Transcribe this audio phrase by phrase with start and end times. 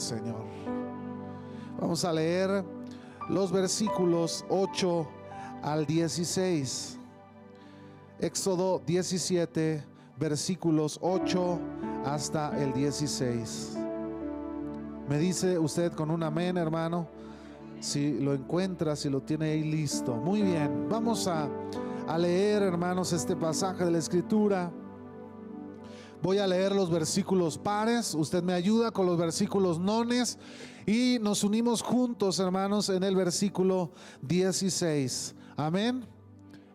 [0.00, 0.44] Señor.
[1.80, 2.64] Vamos a leer
[3.28, 5.08] los versículos 8
[5.62, 6.98] al 16.
[8.20, 9.84] Éxodo 17,
[10.18, 11.58] versículos 8
[12.04, 13.76] hasta el 16.
[15.08, 17.08] Me dice usted con un amén, hermano,
[17.80, 20.14] si lo encuentra, si lo tiene ahí listo.
[20.14, 21.48] Muy bien, vamos a,
[22.06, 24.70] a leer, hermanos, este pasaje de la Escritura.
[26.24, 30.38] Voy a leer los versículos pares, usted me ayuda con los versículos nones
[30.86, 33.90] y nos unimos juntos, hermanos, en el versículo
[34.22, 35.34] 16.
[35.54, 36.06] Amén.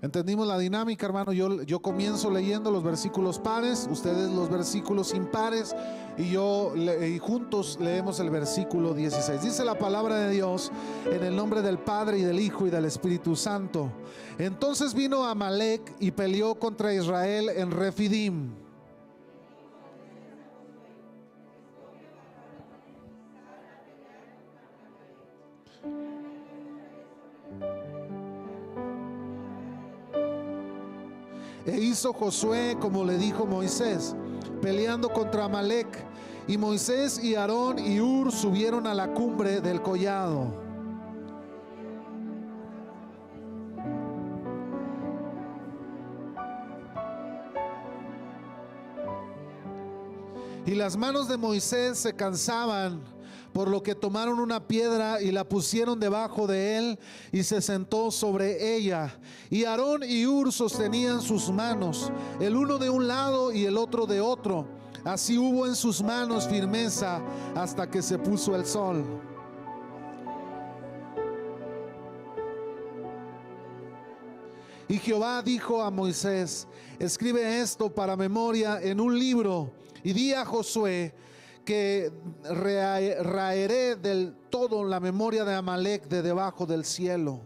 [0.03, 1.33] ¿Entendimos la dinámica, hermano?
[1.33, 5.75] Yo, yo comienzo leyendo los versículos pares, ustedes los versículos impares
[6.15, 9.41] y yo y juntos leemos el versículo 16.
[9.41, 10.71] Dice la palabra de Dios
[11.11, 13.91] en el nombre del Padre y del Hijo y del Espíritu Santo.
[14.37, 18.68] Entonces vino Amalek y peleó contra Israel en Refidim.
[31.65, 34.15] E hizo Josué como le dijo Moisés,
[34.61, 35.87] peleando contra Amalek.
[36.47, 40.69] Y Moisés y Aarón y Ur subieron a la cumbre del collado.
[50.65, 53.01] Y las manos de Moisés se cansaban,
[53.53, 56.99] por lo que tomaron una piedra y la pusieron debajo de él
[57.31, 59.17] y se sentó sobre ella.
[59.49, 64.05] Y Aarón y Ur sostenían sus manos, el uno de un lado y el otro
[64.05, 64.67] de otro.
[65.03, 67.21] Así hubo en sus manos firmeza
[67.55, 69.03] hasta que se puso el sol.
[74.87, 76.67] Y Jehová dijo a Moisés,
[76.97, 79.71] escribe esto para memoria en un libro
[80.03, 81.13] y di a Josué
[81.69, 82.11] que
[82.43, 87.41] raeré del todo la memoria de Amalek de debajo del cielo.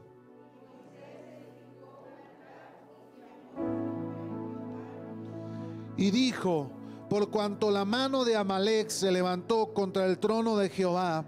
[5.97, 6.71] Y dijo,
[7.09, 11.25] por cuanto la mano de Amalek se levantó contra el trono de Jehová,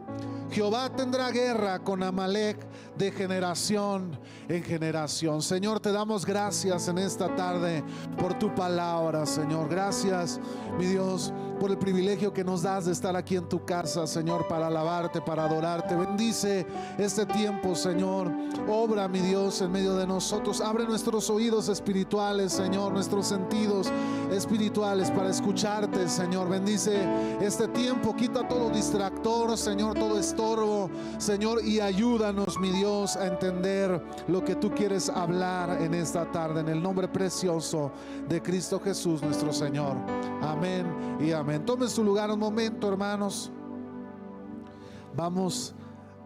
[0.52, 2.58] Jehová tendrá guerra con Amalek
[2.98, 4.18] de generación
[4.48, 5.42] en generación.
[5.42, 7.84] Señor, te damos gracias en esta tarde
[8.18, 9.68] por tu palabra, Señor.
[9.70, 10.40] Gracias,
[10.78, 14.48] mi Dios, por el privilegio que nos das de estar aquí en tu casa, Señor,
[14.48, 15.96] para alabarte, para adorarte.
[15.96, 16.66] Bendice
[16.98, 18.32] este tiempo, Señor.
[18.68, 20.62] Obra, mi Dios, en medio de nosotros.
[20.62, 23.92] Abre nuestros oídos espirituales, Señor, nuestros sentidos
[24.32, 26.50] espirituales para escucharte, Señor.
[26.50, 27.08] Bendice
[27.42, 28.16] este tiempo.
[28.16, 30.20] Quita todo distractor, Señor, todo
[31.18, 36.60] Señor, y ayúdanos, mi Dios, a entender lo que tú quieres hablar en esta tarde.
[36.62, 37.92] En el nombre precioso
[38.28, 39.96] de Cristo Jesús, nuestro Señor.
[40.42, 40.86] Amén
[41.20, 41.66] y amén.
[41.66, 43.52] Tome su lugar un momento, hermanos.
[45.16, 45.74] Vamos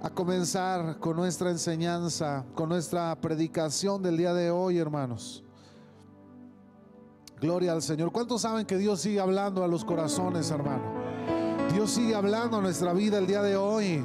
[0.02, 5.44] a comenzar con nuestra enseñanza, con nuestra predicación del día de hoy, hermanos.
[7.40, 8.12] Gloria al Señor.
[8.12, 10.99] ¿Cuántos saben que Dios sigue hablando a los corazones, hermano?
[11.72, 14.04] Dios sigue hablando nuestra vida el día de hoy.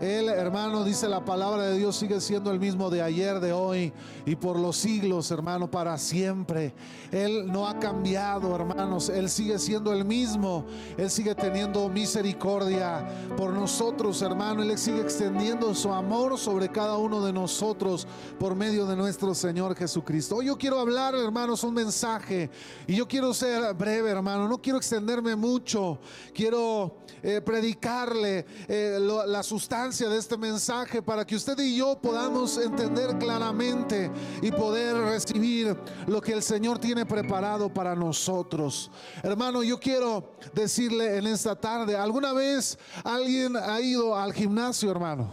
[0.00, 3.92] Él, hermano, dice la palabra de Dios, sigue siendo el mismo de ayer, de hoy
[4.26, 6.74] y por los siglos, hermano, para siempre.
[7.12, 9.08] Él no ha cambiado, hermanos.
[9.08, 10.66] Él sigue siendo el mismo.
[10.96, 13.06] Él sigue teniendo misericordia
[13.36, 14.62] por nosotros, hermano.
[14.62, 18.06] Él sigue extendiendo su amor sobre cada uno de nosotros
[18.38, 20.36] por medio de nuestro Señor Jesucristo.
[20.36, 22.50] Hoy yo quiero hablar, hermanos, un mensaje
[22.86, 24.48] y yo quiero ser breve, hermano.
[24.48, 26.00] No quiero extenderme mucho.
[26.34, 32.56] Quiero eh, predicarle eh, la sustancia de este mensaje para que usted y yo podamos
[32.56, 38.90] entender claramente y poder recibir lo que el Señor tiene preparado para nosotros.
[39.22, 45.30] Hermano, yo quiero decirle en esta tarde, ¿alguna vez alguien ha ido al gimnasio, hermano?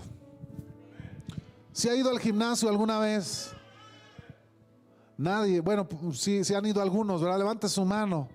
[1.71, 3.51] ¿Se ha ido al gimnasio alguna vez?
[5.15, 5.61] Nadie.
[5.61, 7.37] Bueno, sí, se han ido algunos, ¿verdad?
[7.37, 8.27] Levante su mano.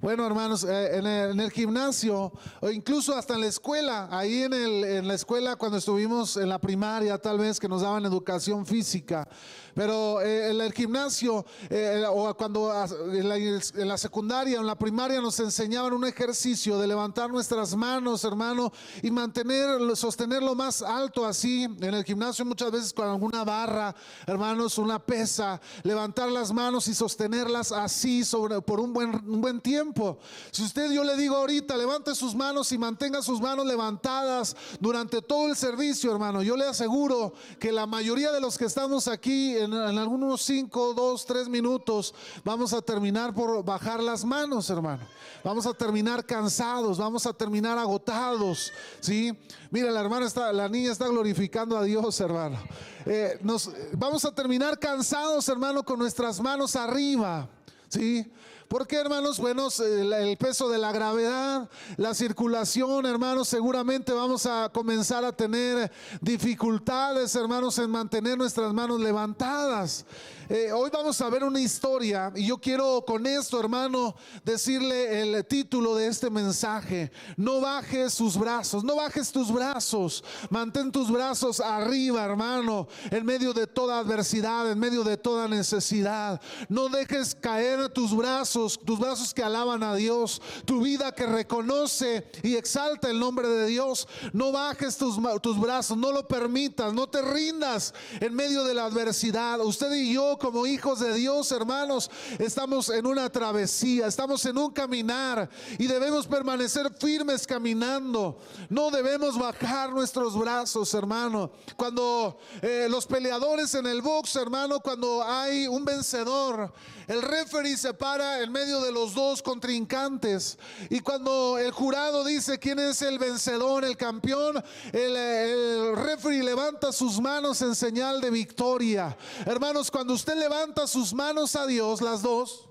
[0.00, 4.84] Bueno, hermanos, eh, en, el, gimnasio, o incluso hasta en la escuela, ahí en, el,
[4.84, 9.26] en la escuela cuando estuvimos en la primaria, tal vez que nos daban educación física,
[9.74, 12.72] pero eh, en el gimnasio eh, o cuando
[13.12, 18.24] en la, secundaria o en la primaria nos enseñaban un ejercicio de levantar nuestras manos,
[18.24, 18.72] hermano,
[19.02, 21.64] y mantener, sostenerlo más alto así.
[21.64, 23.94] En el gimnasio muchas veces con alguna barra,
[24.26, 29.60] hermanos, una pesa, levantar las manos y sostenerlas así sobre, por un buen, un buen
[29.60, 30.18] tiempo.
[30.50, 35.22] Si usted yo le digo ahorita, levante sus manos y mantenga sus manos levantadas durante
[35.22, 39.54] todo el servicio, hermano, yo le aseguro que la mayoría de los que estamos aquí,
[39.58, 42.14] en, algunos cinco, dos, tres minutos
[42.44, 45.02] vamos a terminar por bajar las manos, hermano.
[45.44, 49.36] Vamos a terminar cansados, vamos a terminar agotados, ¿sí?
[49.70, 52.58] Mira, la hermana está, la niña está glorificando a Dios, hermano.
[53.06, 57.48] Eh, nos, vamos a terminar cansados, hermano, con nuestras manos arriba,
[57.88, 58.30] ¿sí?
[58.68, 59.38] ¿Por qué, hermanos?
[59.38, 65.90] Bueno, el peso de la gravedad, la circulación, hermanos, seguramente vamos a comenzar a tener
[66.20, 70.04] dificultades, hermanos, en mantener nuestras manos levantadas.
[70.50, 75.44] Eh, hoy vamos a ver una historia y yo quiero con esto, hermano, decirle el
[75.44, 77.12] título de este mensaje.
[77.36, 80.24] No bajes sus brazos, no bajes tus brazos.
[80.48, 86.40] Mantén tus brazos arriba, hermano, en medio de toda adversidad, en medio de toda necesidad.
[86.70, 92.26] No dejes caer tus brazos, tus brazos que alaban a Dios, tu vida que reconoce
[92.42, 94.08] y exalta el nombre de Dios.
[94.32, 98.86] No bajes tus, tus brazos, no lo permitas, no te rindas en medio de la
[98.86, 99.60] adversidad.
[99.60, 104.72] Usted y yo como hijos de Dios, hermanos, estamos en una travesía, estamos en un
[104.72, 108.38] caminar y debemos permanecer firmes caminando.
[108.68, 111.50] No debemos bajar nuestros brazos, hermano.
[111.76, 116.72] Cuando eh, los peleadores en el box, hermano, cuando hay un vencedor,
[117.06, 120.58] el referee se para en medio de los dos contrincantes
[120.90, 124.62] y cuando el jurado dice quién es el vencedor, el campeón,
[124.92, 129.16] el, el referee levanta sus manos en señal de victoria.
[129.46, 132.68] Hermanos, cuando usted levanta sus manos a Dios, las dos,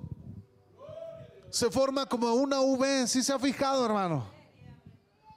[1.49, 3.07] se forma como una V.
[3.07, 4.27] Si se ha fijado, hermano?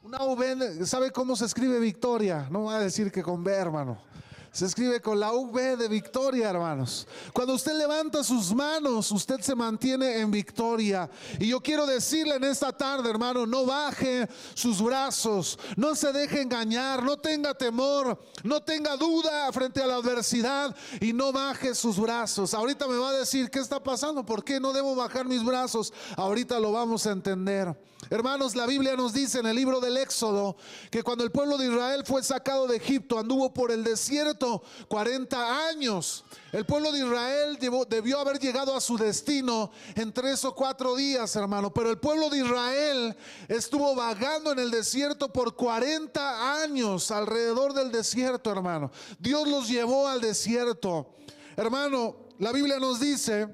[0.03, 2.49] Una V, ¿sabe cómo se escribe victoria?
[2.51, 4.10] No va a decir que con B, hermano.
[4.53, 7.07] Se escribe con la V de victoria, hermanos.
[7.33, 11.09] Cuando usted levanta sus manos, usted se mantiene en victoria.
[11.39, 16.43] Y yo quiero decirle en esta tarde, hermano, no baje sus brazos, no se deje
[16.43, 22.01] engañar, no tenga temor, no tenga duda frente a la adversidad y no baje sus
[22.01, 22.53] brazos.
[22.53, 25.93] Ahorita me va a decir qué está pasando, por qué no debo bajar mis brazos.
[26.17, 27.77] Ahorita lo vamos a entender.
[28.09, 30.57] Hermanos, la Biblia nos dice en el libro del Éxodo
[30.91, 35.69] que cuando el pueblo de Israel fue sacado de Egipto, anduvo por el desierto 40
[35.69, 36.25] años.
[36.51, 37.59] El pueblo de Israel
[37.89, 41.73] debió haber llegado a su destino en tres o cuatro días, hermano.
[41.73, 43.17] Pero el pueblo de Israel
[43.49, 48.91] estuvo vagando en el desierto por 40 años alrededor del desierto, hermano.
[49.19, 51.15] Dios los llevó al desierto.
[51.55, 53.47] Hermano, la Biblia nos dice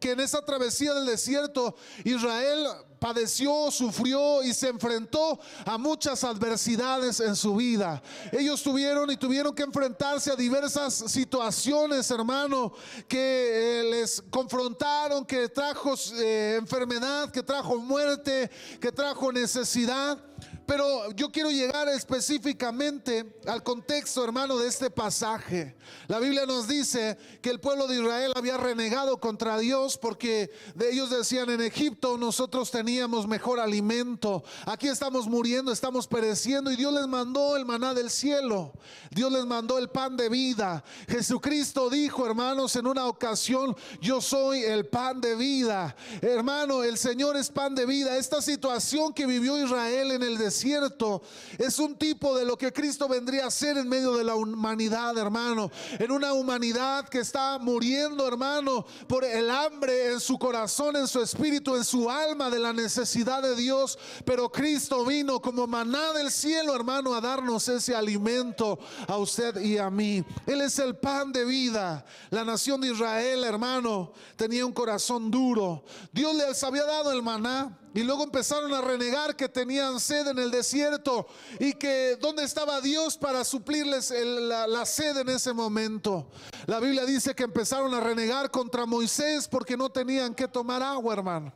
[0.00, 2.66] que en esa travesía del desierto Israel
[3.04, 8.02] padeció, sufrió y se enfrentó a muchas adversidades en su vida.
[8.32, 12.72] Ellos tuvieron y tuvieron que enfrentarse a diversas situaciones, hermano,
[13.06, 20.18] que eh, les confrontaron, que trajo eh, enfermedad, que trajo muerte, que trajo necesidad.
[20.66, 25.76] Pero yo quiero llegar específicamente al contexto, hermano, de este pasaje.
[26.08, 30.90] La Biblia nos dice que el pueblo de Israel había renegado contra Dios porque de
[30.90, 34.42] ellos decían en Egipto nosotros teníamos mejor alimento.
[34.64, 38.72] Aquí estamos muriendo, estamos pereciendo y Dios les mandó el maná del cielo.
[39.10, 40.82] Dios les mandó el pan de vida.
[41.08, 45.94] Jesucristo dijo, hermanos, en una ocasión, yo soy el pan de vida.
[46.22, 48.16] Hermano, el Señor es pan de vida.
[48.16, 51.22] Esta situación que vivió Israel en el desierto cierto
[51.58, 55.16] es un tipo de lo que Cristo vendría a ser en medio de la humanidad,
[55.18, 55.70] hermano.
[55.98, 61.20] En una humanidad que está muriendo, hermano, por el hambre en su corazón, en su
[61.20, 63.98] espíritu, en su alma de la necesidad de Dios.
[64.24, 69.78] Pero Cristo vino como maná del cielo, hermano, a darnos ese alimento a usted y
[69.78, 70.24] a mí.
[70.46, 72.04] Él es el pan de vida.
[72.30, 75.84] La nación de Israel, hermano, tenía un corazón duro.
[76.12, 80.38] Dios les había dado el maná y luego empezaron a renegar que tenían sed en
[80.40, 81.28] el desierto
[81.60, 86.28] y que dónde estaba Dios para suplirles la, la sed en ese momento.
[86.66, 91.14] La Biblia dice que empezaron a renegar contra Moisés porque no tenían que tomar agua,
[91.14, 91.52] hermano.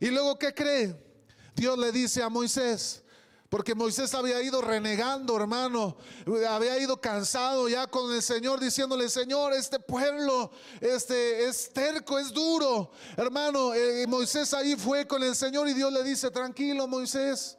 [0.00, 1.00] Y luego, ¿qué cree?
[1.54, 3.01] Dios le dice a Moisés,
[3.52, 5.94] porque Moisés había ido renegando, hermano.
[6.48, 12.32] Había ido cansado ya con el Señor, diciéndole, Señor, este pueblo este, es terco, es
[12.32, 12.92] duro.
[13.14, 17.58] Hermano, eh, Moisés ahí fue con el Señor y Dios le dice, tranquilo Moisés.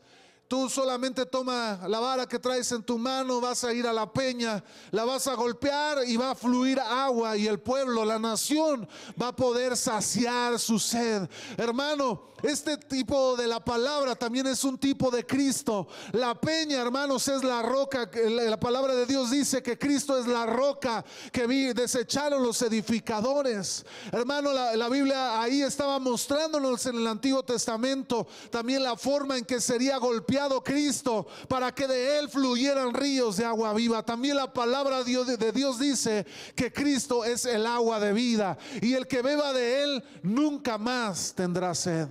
[0.53, 4.13] Tú solamente toma la vara que traes en tu mano, vas a ir a la
[4.13, 8.87] peña, la vas a golpear y va a fluir agua y el pueblo, la nación
[9.19, 11.27] va a poder saciar su sed.
[11.57, 15.87] Hermano, este tipo de la palabra también es un tipo de Cristo.
[16.11, 18.09] La peña, hermanos, es la roca.
[18.25, 23.85] La palabra de Dios dice que Cristo es la roca que desecharon los edificadores.
[24.11, 29.45] Hermano, la, la Biblia ahí estaba mostrándonos en el Antiguo Testamento también la forma en
[29.45, 34.03] que sería golpeado Cristo para que de él fluyeran ríos de agua viva.
[34.03, 39.07] También la palabra de Dios dice que Cristo es el agua de vida y el
[39.07, 42.07] que beba de él nunca más tendrá sed.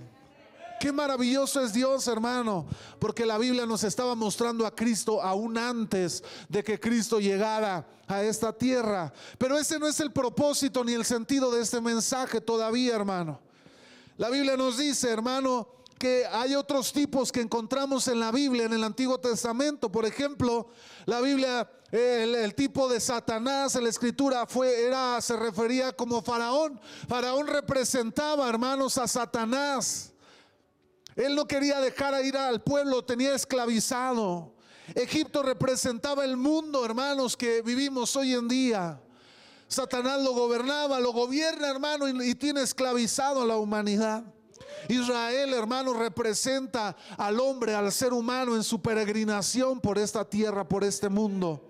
[0.79, 2.65] Qué maravilloso es Dios, hermano,
[2.99, 8.21] porque la Biblia nos estaba mostrando a Cristo aún antes de que Cristo llegara a
[8.21, 9.13] esta tierra.
[9.37, 13.39] Pero ese no es el propósito ni el sentido de este mensaje todavía, hermano.
[14.17, 15.69] La Biblia nos dice, hermano,
[16.03, 19.89] que hay otros tipos que encontramos en la Biblia, en el Antiguo Testamento.
[19.89, 20.67] Por ejemplo,
[21.05, 26.21] la Biblia, el, el, tipo de Satanás en la escritura fue, era, se refería como
[26.21, 26.77] faraón.
[27.07, 30.11] Faraón representaba, hermanos, a Satanás.
[31.15, 34.55] Él no quería dejar ir al pueblo, tenía esclavizado.
[34.95, 39.01] Egipto representaba el mundo, hermanos, que vivimos hoy en día.
[39.69, 44.25] Satanás lo gobernaba, lo gobierna, hermano, y, tiene esclavizado a la humanidad.
[44.87, 50.83] Israel, hermano, representa al hombre, al ser humano en su peregrinación por esta tierra, por
[50.83, 51.69] este mundo.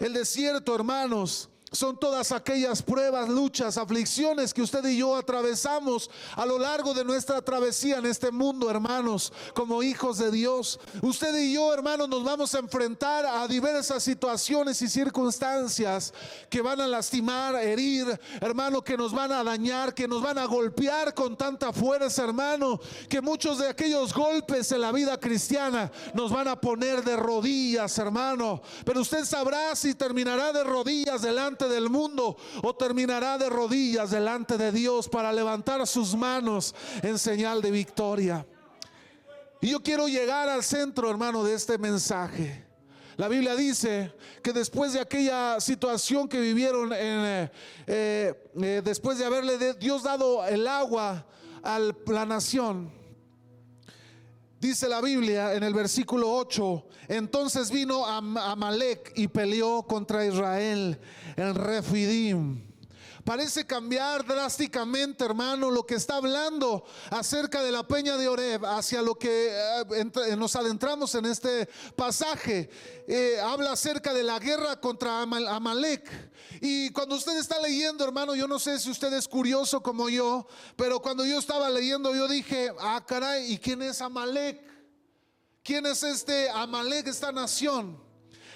[0.00, 6.44] El desierto, hermanos, son todas aquellas pruebas, luchas, aflicciones que usted y yo atravesamos a
[6.44, 10.78] lo largo de nuestra travesía en este mundo, hermanos, como hijos de Dios.
[11.00, 16.12] Usted y yo, hermanos, nos vamos a enfrentar a diversas situaciones y circunstancias
[16.50, 20.44] que van a lastimar, herir, hermano, que nos van a dañar, que nos van a
[20.44, 26.30] golpear con tanta fuerza, hermano, que muchos de aquellos golpes en la vida cristiana nos
[26.30, 28.60] van a poner de rodillas, hermano.
[28.84, 34.56] Pero usted sabrá si terminará de rodillas delante del mundo o terminará de rodillas delante
[34.56, 38.46] de Dios para levantar sus manos en señal de victoria.
[39.60, 42.64] Y yo quiero llegar al centro, hermano, de este mensaje.
[43.16, 47.50] La Biblia dice que después de aquella situación que vivieron, en, eh,
[47.86, 51.26] eh, eh, después de haberle Dios dado el agua
[51.62, 52.90] a la nación,
[54.62, 61.00] dice la Biblia en el versículo 8, entonces vino Amalek y peleó contra Israel
[61.36, 62.71] en Refidim.
[63.24, 69.00] Parece cambiar drásticamente, hermano, lo que está hablando acerca de la peña de Oreb, hacia
[69.00, 72.68] lo que eh, nos adentramos en este pasaje.
[73.06, 76.10] Eh, habla acerca de la guerra contra Amalek.
[76.60, 80.46] Y cuando usted está leyendo, hermano, yo no sé si usted es curioso como yo,
[80.76, 84.60] pero cuando yo estaba leyendo, yo dije, ah, caray, ¿y quién es Amalek?
[85.62, 88.11] ¿Quién es este Amalek, esta nación?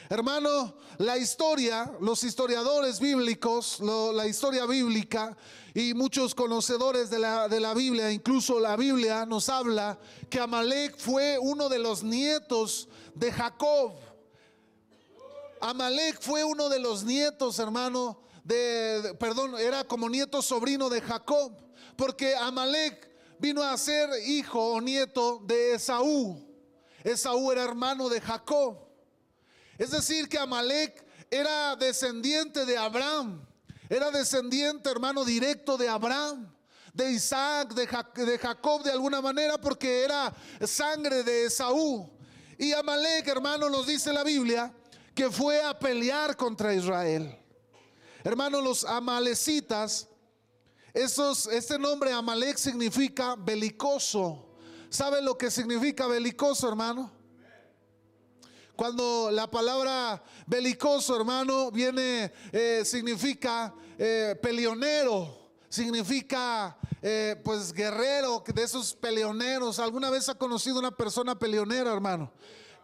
[0.08, 5.36] Hermano, la historia, los historiadores bíblicos, la historia bíblica
[5.74, 9.98] y muchos conocedores de la, de la Biblia, incluso la Biblia nos habla
[10.30, 13.94] que Amalek fue uno de los nietos de Jacob.
[15.60, 21.52] Amalek fue uno de los nietos, hermano, de, perdón, era como nieto sobrino de Jacob,
[21.96, 23.10] porque Amalek
[23.40, 26.46] vino a ser hijo o nieto de Esaú.
[27.02, 28.85] Esaú era hermano de Jacob.
[29.78, 33.44] Es decir, que Amalek era descendiente de Abraham,
[33.88, 36.52] era descendiente, hermano, directo de Abraham,
[36.92, 37.86] de Isaac, de,
[38.38, 40.34] Jacob de alguna manera, porque era
[40.66, 42.10] sangre de Esaú.
[42.58, 44.72] Y Amalek, hermano, nos dice la Biblia
[45.14, 47.38] que fue a pelear contra Israel.
[48.24, 50.08] Hermano, los amalecitas,
[50.92, 54.46] esos, este nombre Amalek significa belicoso.
[54.88, 57.15] ¿Sabe lo que significa belicoso, hermano?
[58.76, 68.62] Cuando la palabra belicoso, hermano, viene, eh, significa eh, peleonero, significa eh, pues guerrero, de
[68.62, 69.78] esos peleoneros.
[69.78, 72.30] ¿Alguna vez ha conocido una persona peleonera, hermano?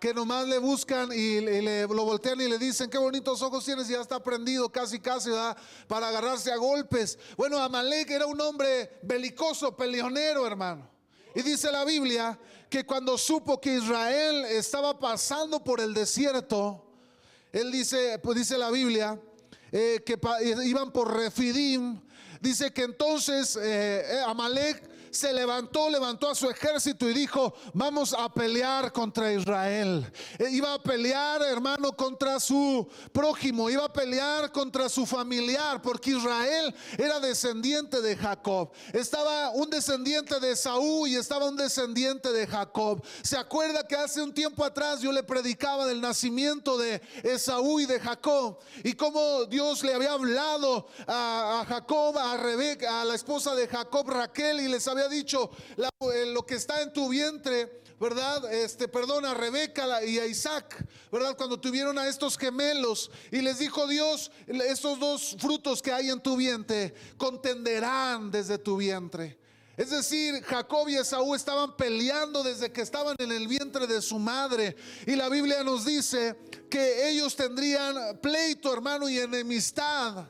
[0.01, 3.89] que nomás le buscan y, le, lo voltean y le dicen, qué bonitos ojos tienes,
[3.89, 5.57] y ya está prendido casi, casi, ¿verdad?
[5.87, 7.17] Para agarrarse a golpes.
[7.37, 10.91] Bueno, Amalek era un hombre belicoso, peleonero, hermano.
[11.37, 12.37] Y dice la Biblia
[12.73, 16.83] que cuando supo que Israel estaba pasando por el desierto,
[17.53, 19.21] él dice, pues dice la Biblia,
[19.71, 20.19] eh, que
[20.65, 22.01] iban por Refidim,
[22.41, 23.61] dice que entonces eh,
[24.15, 30.11] eh, Amalek se levantó, levantó a su ejército y dijo, vamos a pelear contra Israel.
[30.39, 36.13] E iba a pelear, hermano, contra su prójimo, iba a pelear contra su familiar, porque
[36.13, 38.71] Israel era descendiente de Jacob.
[38.95, 43.03] Estaba un descendiente de Saúl y estaba un descendiente de Jacob.
[43.23, 47.87] ¿Se acuerda que hace un tiempo atrás yo le predicaba del nacimiento de Esaú y
[47.87, 48.59] de Jacob?
[48.83, 54.09] Y cómo Dios le había hablado a, Jacob, a Rebeca, a la esposa de Jacob,
[54.09, 58.53] Raquel, y les había dicho, eh, lo que está en tu vientre, ¿verdad?
[58.53, 61.37] Este, perdona, a Rebeca y a Isaac, ¿verdad?
[61.37, 66.21] Cuando tuvieron a estos gemelos y les dijo Dios, estos dos frutos que hay en
[66.21, 69.39] tu vientre contenderán desde tu vientre.
[69.77, 74.19] Es decir, Jacob y Esaú estaban peleando desde que estaban en el vientre de su
[74.19, 74.77] madre.
[75.07, 76.37] Y la Biblia nos dice
[76.69, 80.27] que ellos tendrían pleito, hermano, y enemistad,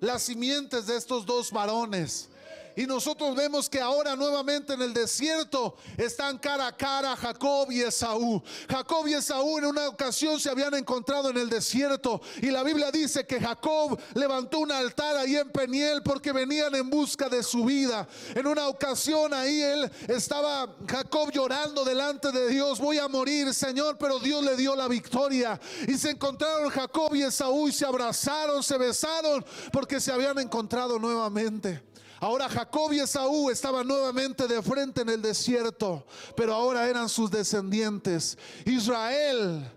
[0.00, 2.28] las simientes de estos dos varones.
[2.76, 7.82] Y nosotros vemos que ahora nuevamente en el desierto están cara a cara Jacob y
[7.82, 8.42] Esaú.
[8.68, 12.20] Jacob y Esaú en una ocasión se habían encontrado en el desierto.
[12.40, 16.88] Y la Biblia dice que Jacob levantó un altar ahí en Peniel porque venían en
[16.88, 18.06] busca de su vida.
[18.34, 22.78] En una ocasión ahí él estaba Jacob llorando delante de Dios.
[22.78, 25.60] Voy a morir, Señor, pero Dios le dio la victoria.
[25.86, 30.98] Y se encontraron Jacob y Esaú y se abrazaron, se besaron porque se habían encontrado
[30.98, 31.91] nuevamente.
[32.22, 37.28] Ahora Jacob y Esaú estaban nuevamente de frente en el desierto, pero ahora eran sus
[37.32, 38.38] descendientes.
[38.64, 39.68] Israel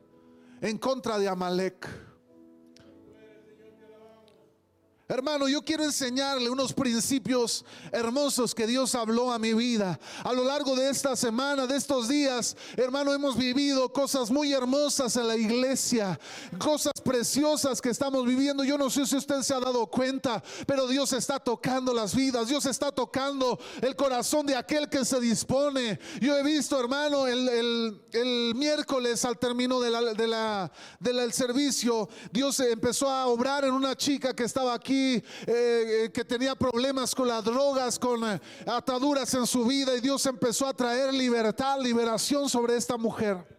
[0.62, 2.05] en contra de Amalek.
[5.08, 10.00] Hermano, yo quiero enseñarle unos principios hermosos que Dios habló a mi vida.
[10.24, 15.16] A lo largo de esta semana, de estos días, hermano, hemos vivido cosas muy hermosas
[15.16, 16.20] en la iglesia,
[16.58, 18.64] cosas preciosas que estamos viviendo.
[18.64, 22.48] Yo no sé si usted se ha dado cuenta, pero Dios está tocando las vidas,
[22.48, 26.00] Dios está tocando el corazón de aquel que se dispone.
[26.20, 28.02] Yo he visto, hermano, el,
[28.56, 34.95] miércoles al término del servicio, Dios empezó a obrar en una chica que estaba aquí
[34.96, 40.02] eh, eh, que tenía problemas con las drogas, con eh, ataduras en su vida y
[40.02, 43.55] Dios empezó a traer libertad, liberación sobre esta mujer.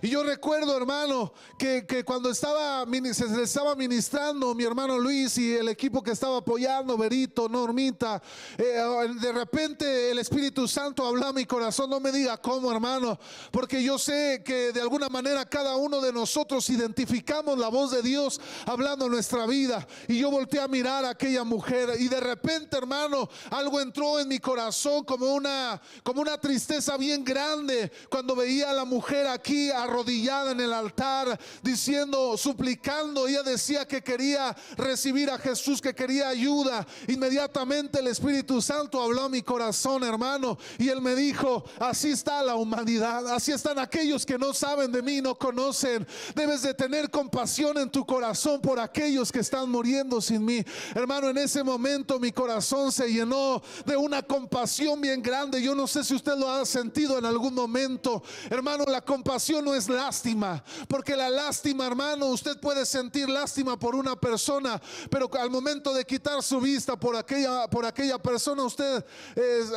[0.00, 5.68] Y yo recuerdo, hermano, que, cuando estaba, se estaba ministrando mi hermano Luis y el
[5.68, 8.22] equipo que estaba apoyando, Berito, Normita,
[8.56, 8.80] eh,
[9.20, 11.90] de repente el Espíritu Santo habló a mi corazón.
[11.90, 13.18] No me diga cómo, hermano,
[13.50, 18.02] porque yo sé que de alguna manera cada uno de nosotros identificamos la voz de
[18.02, 19.86] Dios hablando en nuestra vida.
[20.06, 24.28] Y yo volteé a mirar a aquella mujer y de repente, hermano, algo entró en
[24.28, 29.70] mi corazón como una, como una tristeza bien grande cuando veía a la mujer aquí
[29.88, 33.26] arrodillada en el altar, diciendo, suplicando.
[33.26, 36.86] Ella decía que quería recibir a Jesús, que quería ayuda.
[37.08, 42.42] Inmediatamente el Espíritu Santo habló a mi corazón, hermano, y él me dijo, así está
[42.42, 46.06] la humanidad, así están aquellos que no saben de mí, no conocen.
[46.34, 50.62] Debes de tener compasión en tu corazón por aquellos que están muriendo sin mí.
[50.94, 55.62] Hermano, en ese momento mi corazón se llenó de una compasión bien grande.
[55.62, 58.22] Yo no sé si usted lo ha sentido en algún momento.
[58.50, 63.94] Hermano, la compasión no es lástima, porque la lástima, hermano, usted puede sentir lástima por
[63.94, 69.04] una persona, pero al momento de quitar su vista por aquella, por aquella persona, usted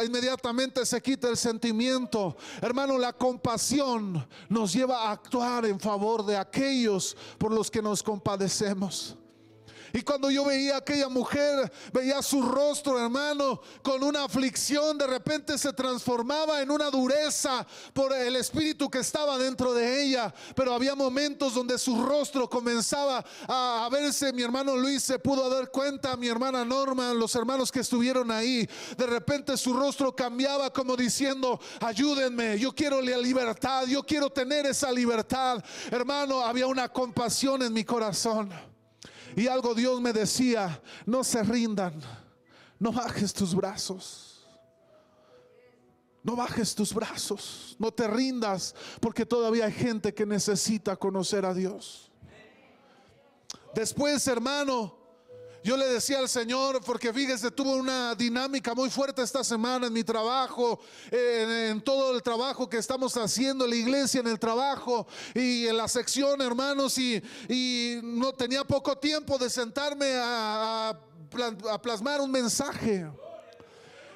[0.06, 2.38] inmediatamente se quita el sentimiento.
[2.62, 8.02] Hermano, la compasión nos lleva a actuar en favor de aquellos por los que nos
[8.02, 9.18] compadecemos.
[9.94, 15.08] Y cuando yo veía a aquella mujer, veía su rostro, hermano, con una aflicción, de
[15.08, 20.34] repente se transformaba en una dureza por el espíritu que estaba dentro de ella.
[20.56, 24.32] Pero había momentos donde su rostro comenzaba a, verse.
[24.34, 28.68] Mi hermano Luis se pudo dar cuenta, mi hermana Norma, los hermanos que estuvieron ahí.
[28.98, 34.66] De repente su rostro cambiaba como diciendo, ayúdenme, yo quiero la libertad, yo quiero tener
[34.66, 35.64] esa libertad.
[35.90, 38.71] Hermano, había una compasión en mi corazón.
[39.36, 42.02] Y algo Dios me decía, no se rindan,
[42.80, 44.28] no bajes tus brazos.
[46.24, 51.54] No bajes tus brazos, no te rindas, porque todavía hay gente que necesita conocer a
[51.54, 52.12] Dios.
[53.74, 55.01] Después, hermano,
[55.64, 59.94] yo le decía al Señor, porque fíjese, tuvo una dinámica muy fuerte esta semana en
[59.94, 60.80] mi trabajo,
[61.12, 65.78] en, todo el trabajo que estamos haciendo en la iglesia, en el trabajo y en
[65.78, 67.22] la sección, hermanos, y,
[68.02, 70.98] no tenía poco tiempo de sentarme a,
[71.70, 73.08] a plasmar un mensaje.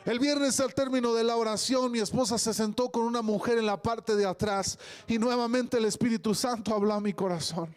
[0.03, 3.65] El viernes al término de la oración, mi esposa se sentó con una mujer en
[3.65, 4.77] la parte de atrás
[5.07, 7.73] y nuevamente el Espíritu Santo habló a mi corazón.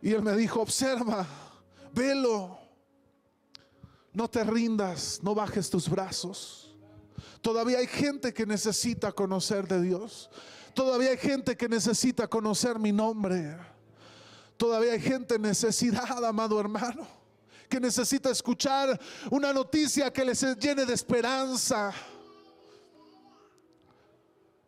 [0.00, 1.26] Y él me dijo, observa
[1.94, 2.58] velo.
[4.12, 6.74] No te rindas, no bajes tus brazos.
[7.40, 10.30] Todavía hay gente que necesita conocer de Dios.
[10.74, 13.56] Todavía hay gente que necesita conocer mi nombre.
[14.56, 17.06] Todavía hay gente en necesidad, amado hermano,
[17.68, 18.98] que necesita escuchar
[19.30, 21.92] una noticia que les llene de esperanza.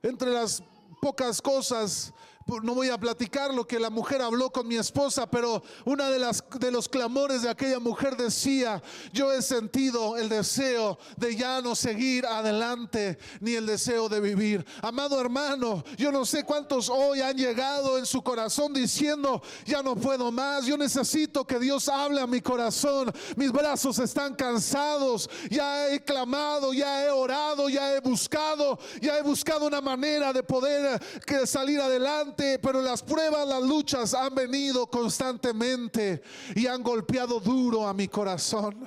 [0.03, 0.63] Entre las
[1.01, 2.13] pocas cosas
[2.47, 6.71] no voy a platicar lo que la mujer habló con mi esposa, pero una de
[6.71, 12.27] los clamores de aquella mujer decía, yo he sentido el deseo de ya no seguir
[12.27, 14.65] adelante ni el deseo de vivir.
[14.83, 19.97] Amado hermano, yo no sé cuántos hoy han llegado en su corazón diciendo, ya no
[19.97, 23.13] puedo más, yo necesito que Dios hable a mi corazón.
[23.37, 29.23] Mis brazos están cansados, ya he clamado, ya he orado, ya he buscado, ya he
[29.23, 34.87] buscado una manera de poder que salir adelante, pero las pruebas, las luchas han venido
[34.87, 36.23] constantemente
[36.55, 38.87] y han golpeado duro a mi corazón.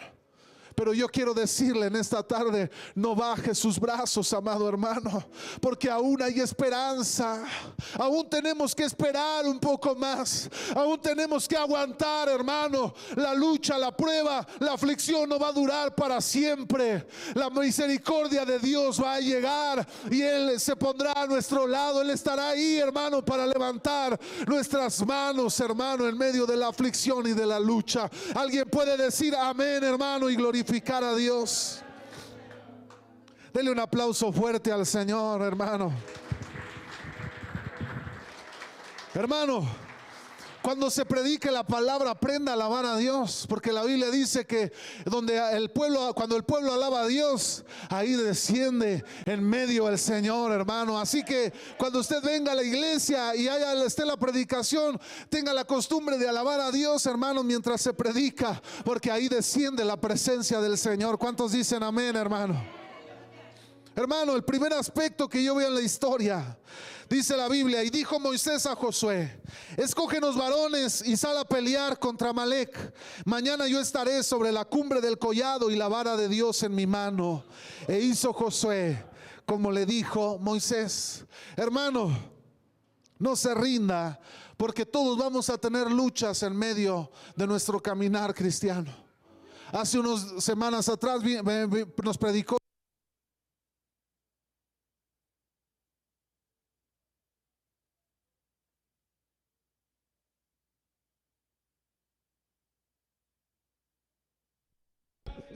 [0.78, 5.24] Pero yo quiero decirle en esta tarde, no baje sus brazos, amado hermano,
[5.60, 7.44] porque aún hay esperanza.
[7.98, 10.48] Aún tenemos que esperar un poco más.
[10.76, 12.94] Aún tenemos que aguantar, hermano.
[13.16, 17.08] La lucha, la prueba, la aflicción no va a durar para siempre.
[17.34, 22.04] La misericordia de Dios va a llegar y Él se pondrá a nuestro lado.
[22.04, 27.34] Él estará ahí, hermano, para levantar nuestras manos, hermano, en medio de la aflicción y
[27.34, 28.08] de la lucha.
[28.36, 30.67] Alguien puede decir amén, hermano, y glorificar
[31.04, 31.82] a Dios.
[33.54, 35.94] Dele un aplauso fuerte al Señor, hermano.
[39.14, 39.68] Hermano,
[40.62, 44.72] cuando se predique la palabra, aprenda a alabar a Dios, porque la Biblia dice que
[45.06, 50.52] donde el pueblo, cuando el pueblo alaba a Dios, ahí desciende en medio el Señor,
[50.52, 51.00] hermano.
[51.00, 55.66] Así que cuando usted venga a la iglesia y haya esté la predicación, tenga la
[55.66, 60.78] costumbre de alabar a Dios, hermano, mientras se predica, porque ahí desciende la presencia del
[60.78, 61.18] Señor.
[61.18, 62.62] ¿Cuántos dicen amén, hermano?
[63.96, 66.58] Hermano, el primer aspecto que yo veo en la historia
[67.10, 69.42] Dice la Biblia, y dijo Moisés a Josué,
[69.78, 72.94] escógenos varones y sal a pelear contra Malek.
[73.24, 76.86] Mañana yo estaré sobre la cumbre del collado y la vara de Dios en mi
[76.86, 77.46] mano.
[77.88, 79.06] E hizo Josué
[79.46, 81.26] como le dijo Moisés.
[81.56, 82.12] Hermano,
[83.18, 84.20] no se rinda,
[84.58, 88.94] porque todos vamos a tener luchas en medio de nuestro caminar cristiano.
[89.72, 91.22] Hace unas semanas atrás
[92.04, 92.57] nos predicó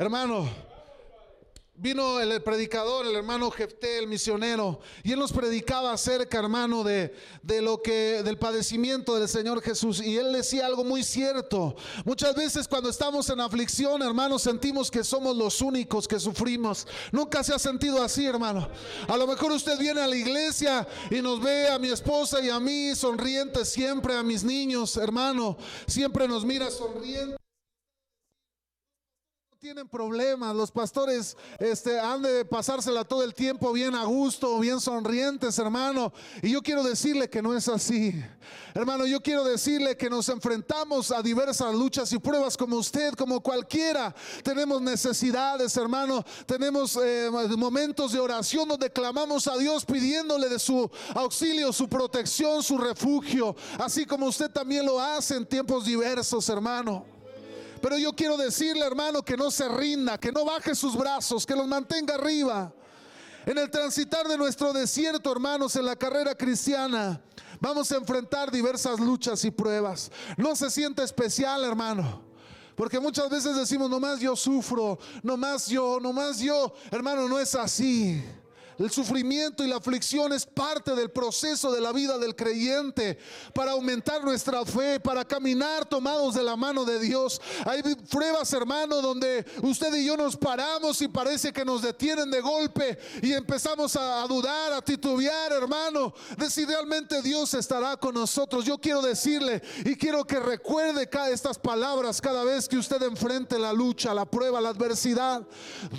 [0.01, 0.49] Hermano,
[1.75, 7.13] vino el predicador, el hermano Jefté, el misionero, y él nos predicaba acerca, hermano, de,
[7.43, 10.01] de, lo que, del padecimiento del Señor Jesús.
[10.01, 11.75] Y él decía algo muy cierto.
[12.03, 16.87] Muchas veces cuando estamos en aflicción, hermano, sentimos que somos los únicos que sufrimos.
[17.11, 18.69] Nunca se ha sentido así, hermano.
[19.07, 22.49] A lo mejor usted viene a la iglesia y nos ve a mi esposa y
[22.49, 25.59] a mí sonrientes siempre, a mis niños, hermano.
[25.85, 27.40] Siempre nos mira sonrientes
[29.61, 34.81] tienen problemas, los pastores este, han de pasársela todo el tiempo bien a gusto, bien
[34.81, 36.11] sonrientes, hermano.
[36.41, 38.11] Y yo quiero decirle que no es así.
[38.73, 43.39] Hermano, yo quiero decirle que nos enfrentamos a diversas luchas y pruebas como usted, como
[43.39, 44.15] cualquiera.
[44.41, 46.25] Tenemos necesidades, hermano.
[46.47, 52.63] Tenemos eh, momentos de oración donde clamamos a Dios pidiéndole de su auxilio, su protección,
[52.63, 53.55] su refugio.
[53.77, 57.20] Así como usted también lo hace en tiempos diversos, hermano.
[57.81, 61.55] Pero yo quiero decirle, hermano, que no se rinda, que no baje sus brazos, que
[61.55, 62.73] los mantenga arriba.
[63.45, 67.19] En el transitar de nuestro desierto, hermanos, en la carrera cristiana,
[67.59, 70.11] vamos a enfrentar diversas luchas y pruebas.
[70.37, 72.21] No se siente especial, hermano.
[72.75, 76.73] Porque muchas veces decimos, nomás yo sufro, nomás yo, nomás yo.
[76.91, 78.23] Hermano, no es así.
[78.81, 83.19] El sufrimiento y la aflicción es parte del proceso de la vida del creyente
[83.53, 87.39] para aumentar nuestra fe, para caminar tomados de la mano de Dios.
[87.65, 92.41] Hay pruebas, hermano, donde usted y yo nos paramos y parece que nos detienen de
[92.41, 98.65] golpe y empezamos a, dudar, a titubear, hermano, de si realmente Dios estará con nosotros.
[98.65, 103.59] Yo quiero decirle y quiero que recuerde cada, estas palabras cada vez que usted enfrente
[103.59, 105.43] la lucha, la prueba, la adversidad.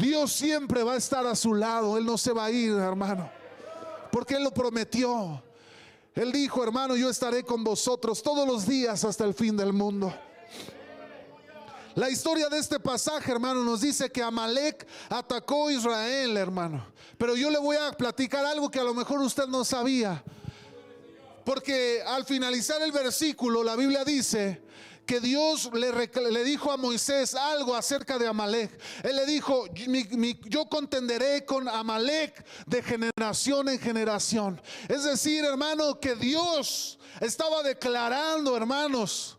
[0.01, 3.31] Dios siempre va a estar a su lado, Él no se va a ir hermano.
[4.11, 5.43] Porque Él lo prometió.
[6.15, 10.13] Él dijo, hermano, yo estaré con vosotros todos los días hasta el fin del mundo.
[11.95, 16.87] La historia de este pasaje, hermano, nos dice que Amalek atacó a Israel, hermano.
[17.19, 20.23] Pero yo le voy a platicar algo que a lo mejor usted no sabía.
[21.45, 24.63] Porque al finalizar el versículo, la Biblia dice
[25.07, 28.79] que Dios le, dijo a Moisés algo acerca de Amalek.
[29.03, 29.67] Él le dijo,
[30.49, 34.61] yo contenderé con Amalek de generación en generación.
[34.89, 39.39] Es decir, hermano, que Dios estaba declarando, hermanos,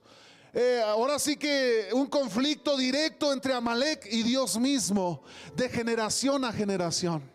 [0.54, 5.23] eh, ahora sí que un conflicto directo entre Amalek y Dios mismo,
[5.56, 7.32] de generación a generación.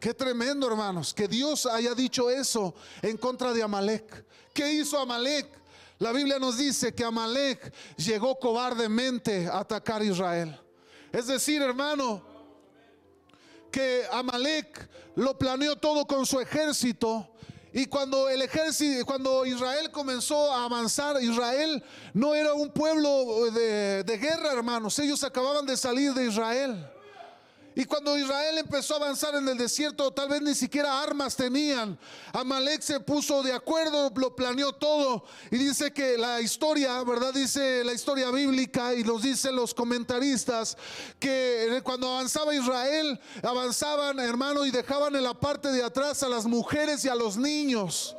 [0.00, 4.24] Qué tremendo, hermanos, que Dios haya dicho eso en contra de Amalek.
[4.54, 5.65] ¿Qué hizo Amalek?
[5.98, 10.58] La Biblia nos dice que Amalek llegó cobardemente a atacar Israel.
[11.10, 12.22] Es decir, hermano,
[13.70, 17.32] que Amalek lo planeó todo con su ejército.
[17.72, 21.82] Y cuando el ejército, cuando Israel comenzó a avanzar, Israel
[22.12, 24.98] no era un pueblo de, de guerra, hermanos.
[24.98, 26.90] Ellos acababan de salir de Israel.
[27.78, 31.98] Y cuando Israel empezó a avanzar en el desierto, tal vez ni siquiera armas tenían.
[32.32, 35.24] Amalek se puso de acuerdo, lo planeó todo.
[35.50, 37.34] Y dice que la historia, ¿verdad?
[37.34, 40.74] Dice la historia bíblica y los dicen los comentaristas,
[41.18, 46.46] que cuando avanzaba Israel, avanzaban, hermano, y dejaban en la parte de atrás a las
[46.46, 48.16] mujeres y a los niños.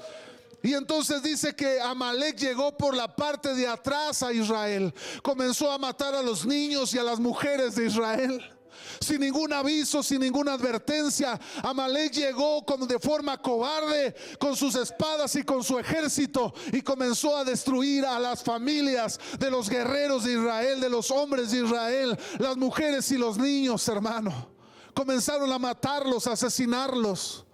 [0.62, 4.93] Y entonces dice que Amalek llegó por la parte de atrás a Israel.
[5.24, 8.57] Comenzó a matar a los niños y a las mujeres de Israel
[9.00, 11.40] sin ningún aviso, sin ninguna advertencia.
[11.64, 17.38] Amalek llegó como de forma cobarde con sus espadas y con su ejército y comenzó
[17.38, 22.18] a destruir a las familias de los guerreros de Israel, de los hombres de Israel,
[22.40, 24.50] las mujeres y los niños, hermano.
[24.94, 27.46] Comenzaron a matarlos, a asesinarlos.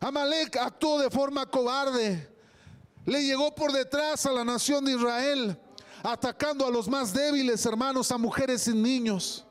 [0.00, 2.28] Amalek actuó de forma cobarde.
[3.04, 5.58] Le llegó por detrás a la nación de Israel,
[6.02, 9.44] atacando a los más débiles, hermanos, a mujeres y niños.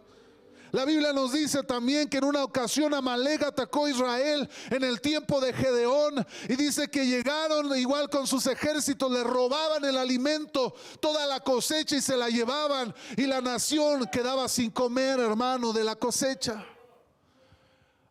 [0.71, 5.01] La Biblia nos dice también que en una ocasión Amalek atacó a Israel en el
[5.01, 10.73] tiempo de Gedeón y dice que llegaron igual con sus ejércitos, le robaban el alimento,
[11.01, 15.83] toda la cosecha y se la llevaban y la nación quedaba sin comer, hermano, de
[15.83, 16.65] la cosecha.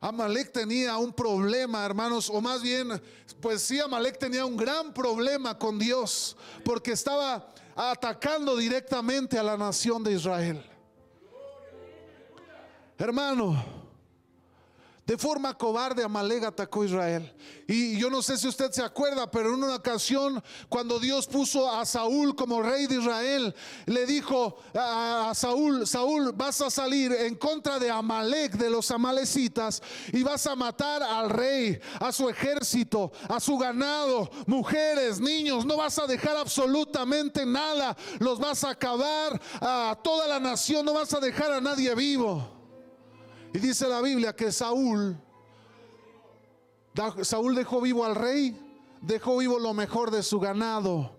[0.02, 3.00] Amalek tenía un problema, hermanos, o más bien,
[3.40, 9.56] pues sí, Amalek tenía un gran problema con Dios, porque estaba atacando directamente a la
[9.56, 10.64] nación de Israel.
[13.00, 13.56] Hermano,
[15.06, 17.34] de forma cobarde Amalek atacó a Israel.
[17.66, 21.72] Y yo no sé si usted se acuerda, pero en una ocasión cuando Dios puso
[21.72, 23.54] a Saúl como rey de Israel,
[23.86, 29.82] le dijo a, Saúl, Saúl, vas a salir en contra de Amalek, de los amalecitas,
[30.12, 35.78] y vas a matar al rey, a su ejército, a su ganado, mujeres, niños, no
[35.78, 41.14] vas a dejar absolutamente nada, los vas a acabar a toda la nación, no vas
[41.14, 42.59] a dejar a nadie vivo.
[43.52, 45.16] Y dice la Biblia que Saúl,
[47.22, 48.56] Saúl dejó vivo al rey,
[49.00, 51.10] dejó vivo lo mejor de su ganado,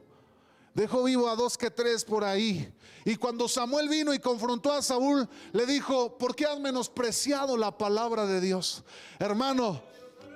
[0.74, 2.74] dejó vivo a dos que tres por ahí.
[3.04, 7.78] Y cuando Samuel vino y confrontó a Saúl, le dijo, ¿por qué has menospreciado la
[7.78, 8.84] palabra de Dios?
[9.20, 9.82] Hermano,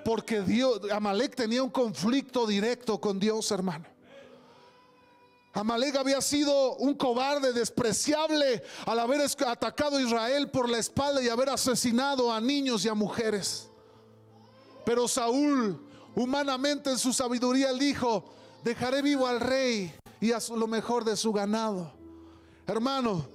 [0.04, 3.95] porque Dios, Amalek tenía un conflicto directo con Dios, hermano.
[5.56, 11.30] Amalek había sido un cobarde despreciable al haber atacado a Israel por la espalda y
[11.30, 13.70] haber asesinado a niños y a mujeres.
[14.84, 15.82] Pero Saúl,
[16.14, 18.26] humanamente en su sabiduría, dijo,
[18.62, 21.90] dejaré vivo al rey y a lo mejor de su ganado.
[22.66, 23.26] Hermano,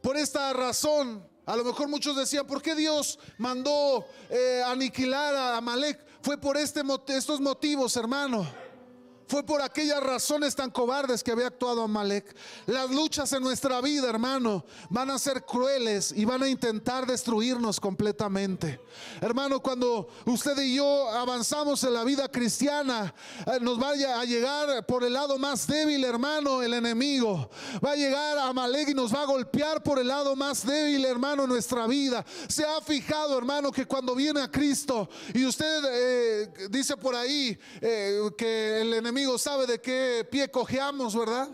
[0.00, 5.56] por esta razón, a lo mejor muchos decían, ¿por qué Dios mandó eh, aniquilar a
[5.56, 5.98] Amalek?
[6.22, 8.46] Fue por este, estos motivos, hermano.
[9.30, 12.34] Fue por aquellas razones tan cobardes que había actuado Amalek.
[12.66, 17.78] Las luchas en nuestra vida, hermano, van a ser crueles y van a intentar destruirnos
[17.78, 18.80] completamente.
[19.20, 23.14] Hermano, cuando usted y yo avanzamos en la vida cristiana,
[23.46, 27.50] eh, nos vaya a llegar por el lado más débil, hermano, el enemigo.
[27.84, 31.04] Va a llegar a Amalek y nos va a golpear por el lado más débil,
[31.04, 32.24] hermano, nuestra vida.
[32.48, 37.56] Se ha fijado, hermano, que cuando viene a Cristo y usted eh, dice por ahí
[37.80, 41.48] eh, que el enemigo sabe de qué pie cojeamos, ¿verdad?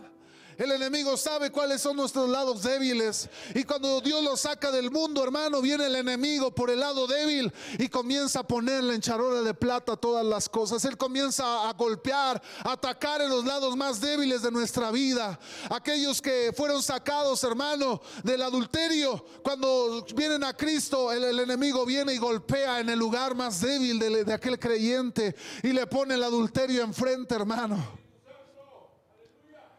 [0.59, 3.29] El enemigo sabe cuáles son nuestros lados débiles.
[3.55, 7.53] Y cuando Dios lo saca del mundo, hermano, viene el enemigo por el lado débil
[7.79, 10.85] y comienza a ponerle en charola de plata todas las cosas.
[10.87, 15.39] Él comienza a golpear, a atacar en los lados más débiles de nuestra vida.
[15.69, 22.19] Aquellos que fueron sacados, hermano, del adulterio, cuando vienen a Cristo, el, enemigo viene y
[22.19, 26.83] golpea en el lugar más débil de, de aquel creyente y le pone el adulterio
[26.83, 28.06] enfrente, hermano.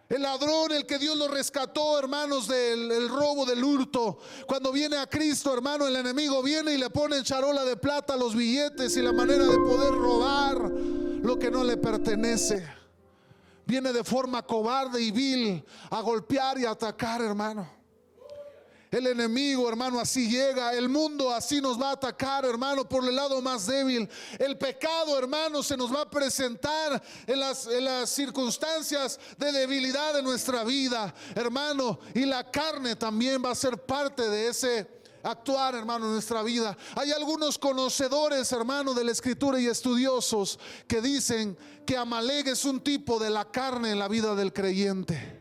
[0.10, 4.20] El ladrón, el que Dios lo rescató, hermanos, del robo, del hurto.
[4.48, 8.16] Cuando viene a Cristo, hermano, el enemigo viene y le pone en charola de plata
[8.16, 12.66] los billetes y la manera de poder robar lo que no le pertenece.
[13.66, 17.77] Viene de forma cobarde y vil a golpear y atacar, hermano.
[18.90, 20.74] El enemigo, hermano, así llega.
[20.74, 24.08] El mundo así nos va a atacar, hermano, por el lado más débil.
[24.40, 30.14] El pecado, hermano, se nos va a presentar en las, en las circunstancias de debilidad
[30.14, 32.00] de nuestra vida, hermano.
[32.14, 34.88] Y la carne también va a ser parte de ese
[35.24, 36.78] actuar, hermano, en nuestra vida.
[36.96, 42.80] Hay algunos conocedores, hermano, de la escritura y estudiosos que dicen que Amalek es un
[42.80, 45.37] tipo de la carne en la vida del creyente.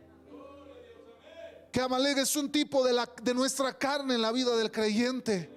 [1.76, 5.50] Que Amalek es un tipo de, de nuestra carne en la vida del creyente.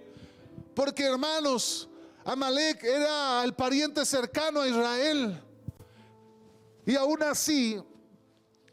[0.76, 1.88] Porque, hermanos,
[2.26, 5.42] Amalek era el pariente cercano a Israel.
[6.86, 7.82] Y aún así,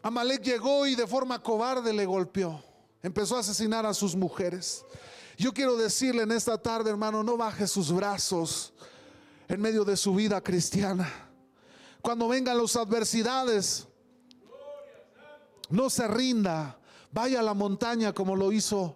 [0.03, 2.61] Amalek llegó y de forma cobarde le golpeó.
[3.01, 4.85] Empezó a asesinar a sus mujeres.
[5.39, 8.73] Yo quiero decirle en esta tarde, hermano, no baje sus brazos
[9.47, 11.09] en medio de su vida cristiana.
[12.03, 13.87] Cuando vengan las adversidades,
[15.71, 16.81] no se rinda.
[17.17, 18.95] Vaya a la montaña como lo hizo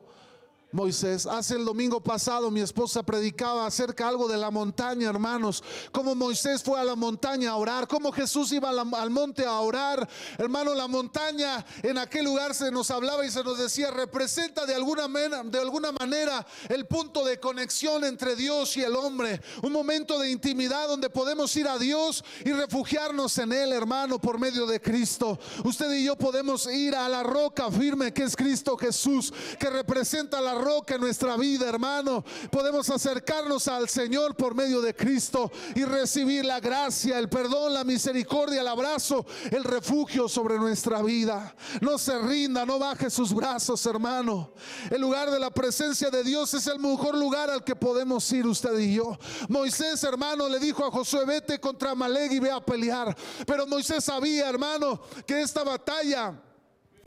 [0.73, 1.27] Moisés.
[1.27, 5.63] Hace el domingo pasado mi esposa predicaba acerca algo de la montaña, hermanos.
[5.91, 10.09] Como Moisés fue a la montaña a orar, como Jesús iba al monte a orar.
[10.39, 14.75] Hermano, la montaña en aquel lugar se nos hablaba y se nos decía, representa de
[14.75, 15.09] alguna,
[15.45, 19.41] de alguna manera el punto de conexión entre Dios y el hombre.
[19.63, 24.39] Un momento de intimidad donde podemos ir a Dios y refugiarnos en Él, hermano, por
[24.39, 25.39] medio de Cristo.
[25.65, 30.41] Usted y yo podemos ir a la roca firme que es Cristo Jesús, que representa
[30.41, 32.25] la roca en nuestra vida, hermano.
[32.51, 37.85] Podemos acercarnos al Señor por medio de Cristo y recibir la gracia, el perdón, la
[37.85, 41.55] misericordia, el abrazo, el refugio sobre nuestra vida.
[41.81, 44.53] No se rinda, no baje sus brazos, hermano.
[44.90, 48.46] El lugar de la presencia de Dios es el mejor lugar al que podemos ir
[48.46, 49.18] usted y yo.
[49.49, 53.16] Moisés, hermano, le dijo a Josué, vete contra Maleg y ve a pelear.
[53.46, 56.40] Pero Moisés sabía, hermano, que esta batalla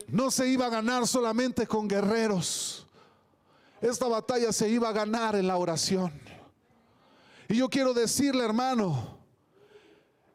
[0.08, 2.83] no se iba a ganar solamente con guerreros.
[3.84, 6.10] Esta batalla se iba a ganar en la oración.
[7.50, 9.18] Y yo quiero decirle, hermano,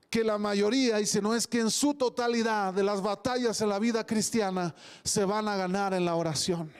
[0.08, 3.70] que la mayoría, y si no es que en su totalidad de las batallas en
[3.70, 6.72] la vida cristiana se van a ganar en la oración.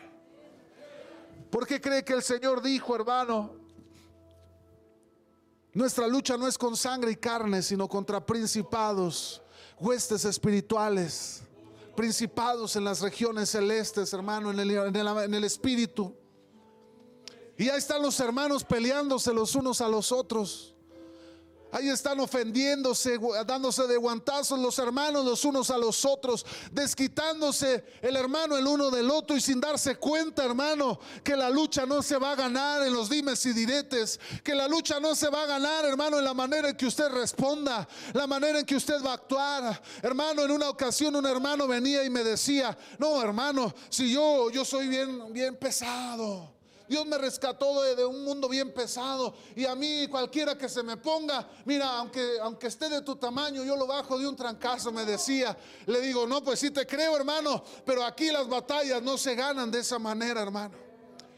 [1.50, 3.52] ¿Por qué cree que el Señor dijo, hermano?
[5.74, 9.42] Nuestra lucha no es con sangre y carne, sino contra principados,
[9.80, 11.42] huestes espirituales,
[11.96, 16.16] principados en las regiones celestes, hermano, en el, en el espíritu.
[17.60, 20.74] Y ahí están los hermanos peleándose los unos a los otros.
[21.74, 28.16] Ahí están ofendiéndose, dándose de guantazos los hermanos los unos a los otros, desquitándose el
[28.16, 32.18] hermano el uno del otro y sin darse cuenta, hermano, que la lucha no se
[32.18, 35.48] va a ganar en los dimes y diretes, que la lucha no se va a
[35.48, 39.12] ganar, hermano, en la manera en que usted responda, la manera en que usted va
[39.12, 39.84] a actuar.
[40.02, 44.64] Hermano, en una ocasión un hermano venía y me decía, "No, hermano, si yo yo
[44.64, 46.59] soy bien bien pesado."
[46.90, 49.36] Dios me rescató de, un mundo bien pesado.
[49.56, 53.64] Y a mí cualquiera que se me ponga, mira, aunque, aunque esté de tu tamaño,
[53.64, 55.56] yo lo bajo de un trancazo, me decía.
[55.86, 59.70] Le digo, no, pues sí te creo, hermano, pero aquí las batallas no se ganan
[59.70, 60.89] de esa manera, hermano.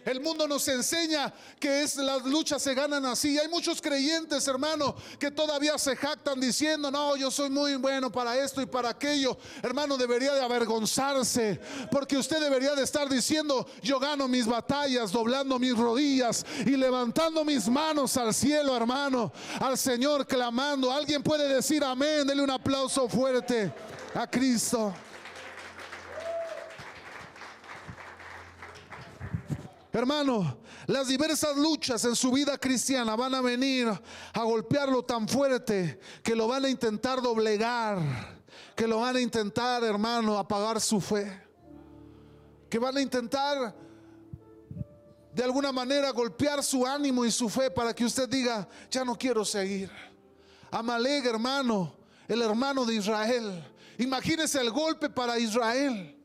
[0.06, 3.38] El mundo nos enseña que es, las luchas se ganan así.
[3.38, 8.38] Hay muchos creyentes, hermano, que todavía se jactan diciendo, no, yo soy muy bueno para
[8.38, 9.38] esto y para aquello.
[9.62, 11.60] Hermano, debería de avergonzarse,
[11.92, 17.46] porque usted debería de estar diciendo, yo gano mis batallas, doblando mis rodillas y levantando
[17.46, 20.92] mis manos al cielo, hermano, al Señor clamando.
[20.92, 23.72] Alguien puede decir amén, dele un aplauso fuerte
[24.16, 24.94] a Cristo.
[29.94, 33.88] Hermano, las diversas luchas en su vida cristiana van a venir
[34.34, 38.00] a golpearlo tan fuerte que lo van a intentar doblegar,
[38.76, 41.42] que lo van a intentar, hermano, apagar su fe,
[42.70, 43.76] que van a intentar
[45.34, 49.18] de alguna manera golpear su ánimo y su fe para que usted diga, ya no
[49.18, 49.92] quiero seguir.
[50.72, 51.94] Amalek, hermano,
[52.30, 53.62] el hermano de Israel.
[53.98, 56.18] Imagínese el golpe para Israel.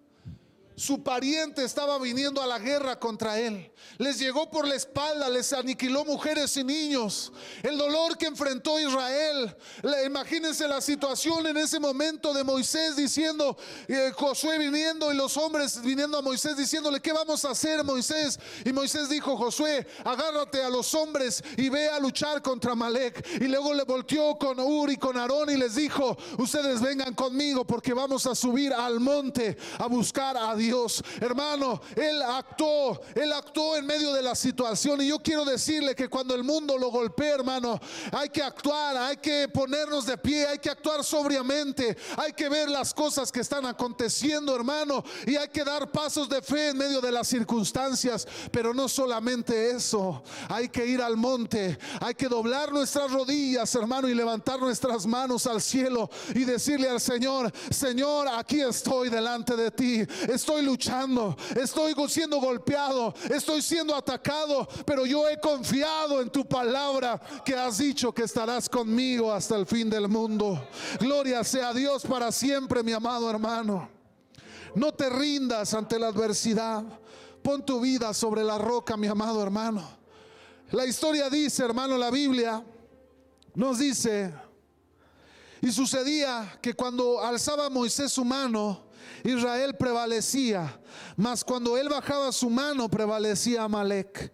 [0.77, 3.73] Su pariente estaba viniendo a la guerra contra él.
[3.97, 7.33] Les llegó por la espalda, les aniquiló mujeres y niños.
[7.63, 9.57] El dolor que enfrentó Israel.
[10.05, 13.57] Imagínense la situación en ese momento de Moisés diciendo,
[13.89, 18.39] eh, Josué viniendo y los hombres viniendo a Moisés diciéndole, ¿qué vamos a hacer Moisés?
[18.63, 23.27] Y Moisés dijo, Josué, agárrate a los hombres y ve a luchar contra Malek.
[23.41, 27.67] Y luego le volteó con Ur y con Aarón y les dijo, ustedes vengan conmigo
[27.67, 30.66] porque vamos a subir al monte a buscar a Dios.
[30.67, 31.03] Dios.
[31.21, 35.01] Hermano, Él actuó, Él actuó en medio de la situación.
[35.01, 37.81] Y yo quiero decirle que cuando el mundo lo golpea, hermano,
[38.13, 42.69] hay que actuar, hay que ponernos de pie, hay que actuar sobriamente, hay que ver
[42.69, 47.01] las cosas que están aconteciendo, hermano, y hay que dar pasos de fe en medio
[47.01, 48.27] de las circunstancias.
[48.51, 54.09] Pero no solamente eso, hay que ir al monte, hay que doblar nuestras rodillas, hermano,
[54.09, 59.71] y levantar nuestras manos al cielo y decirle al Señor, Señor, aquí estoy delante de
[59.71, 60.03] ti.
[60.29, 66.47] Estoy estoy luchando, estoy siendo golpeado, estoy siendo atacado, pero yo he confiado en tu
[66.47, 70.67] palabra que has dicho que estarás conmigo hasta el fin del mundo.
[70.99, 73.89] Gloria sea a Dios para siempre, mi amado hermano.
[74.75, 76.85] No te rindas ante la adversidad.
[77.43, 79.87] Pon tu vida sobre la roca, mi amado hermano.
[80.71, 82.65] La historia dice, hermano, la Biblia
[83.55, 84.33] nos dice,
[85.61, 88.86] y sucedía que cuando alzaba Moisés su mano,
[89.25, 90.81] Israel prevalecía,
[91.17, 94.33] mas cuando él bajaba su mano prevalecía Amalek.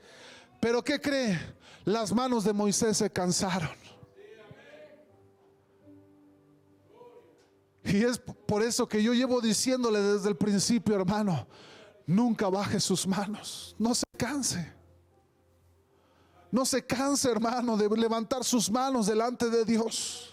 [0.61, 1.39] Pero ¿qué cree?
[1.85, 3.71] Las manos de Moisés se cansaron.
[7.85, 11.49] Y es por eso que yo llevo diciéndole desde el principio, hermano,
[12.07, 14.73] nunca baje sus manos, no se canse.
[16.53, 20.32] No se canse, hermano, de levantar sus manos delante de Dios.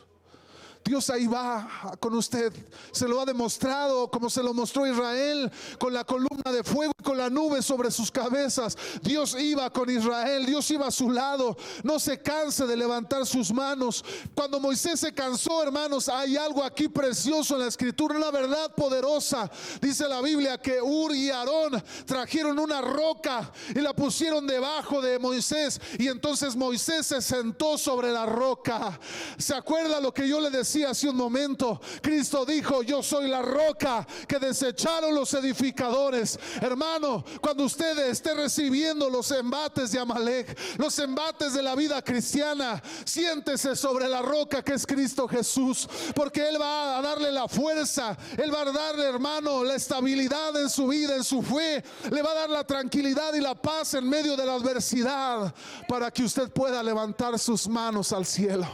[0.89, 2.51] Dios ahí va con usted.
[2.91, 7.03] Se lo ha demostrado como se lo mostró Israel con la columna de fuego y
[7.03, 8.75] con la nube sobre sus cabezas.
[9.03, 11.55] Dios iba con Israel, Dios iba a su lado.
[11.83, 14.03] No se canse de levantar sus manos.
[14.33, 19.47] Cuando Moisés se cansó, hermanos, hay algo aquí precioso en la escritura, una verdad poderosa.
[19.79, 25.19] Dice la Biblia que Ur y Aarón trajeron una roca y la pusieron debajo de
[25.19, 28.99] Moisés y entonces Moisés se sentó sobre la roca.
[29.37, 30.78] ¿Se acuerda lo que yo le decía?
[30.83, 36.39] Hace un momento, Cristo dijo, yo soy la roca que desecharon los edificadores.
[36.61, 42.81] Hermano, cuando usted esté recibiendo los embates de Amalek, los embates de la vida cristiana,
[43.05, 48.17] siéntese sobre la roca que es Cristo Jesús, porque Él va a darle la fuerza,
[48.37, 52.31] Él va a darle, hermano, la estabilidad en su vida, en su fe, le va
[52.31, 55.53] a dar la tranquilidad y la paz en medio de la adversidad,
[55.87, 58.67] para que usted pueda levantar sus manos al cielo.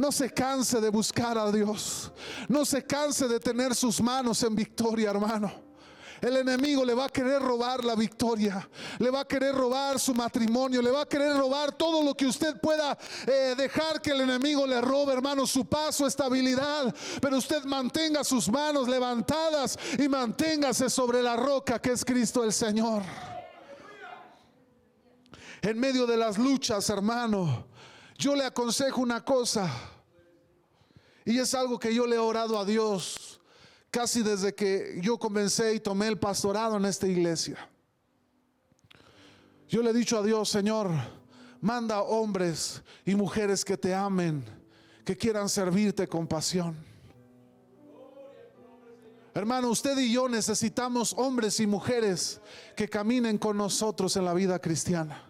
[0.00, 2.10] No se canse de buscar a Dios.
[2.48, 5.52] No se canse de tener sus manos en victoria, hermano.
[6.22, 8.66] El enemigo le va a querer robar la victoria,
[8.98, 12.24] le va a querer robar su matrimonio, le va a querer robar todo lo que
[12.24, 12.96] usted pueda
[13.26, 16.94] eh, dejar que el enemigo le robe, hermano, su paso, estabilidad.
[17.20, 22.54] Pero usted mantenga sus manos levantadas y manténgase sobre la roca que es Cristo el
[22.54, 23.02] Señor.
[25.60, 27.68] En medio de las luchas, hermano,
[28.20, 29.72] yo le aconsejo una cosa,
[31.24, 33.40] y es algo que yo le he orado a Dios
[33.90, 37.56] casi desde que yo comencé y tomé el pastorado en esta iglesia.
[39.68, 40.90] Yo le he dicho a Dios, Señor,
[41.62, 44.44] manda hombres y mujeres que te amen,
[45.02, 46.76] que quieran servirte con pasión.
[49.32, 52.38] Hermano, usted y yo necesitamos hombres y mujeres
[52.76, 55.29] que caminen con nosotros en la vida cristiana.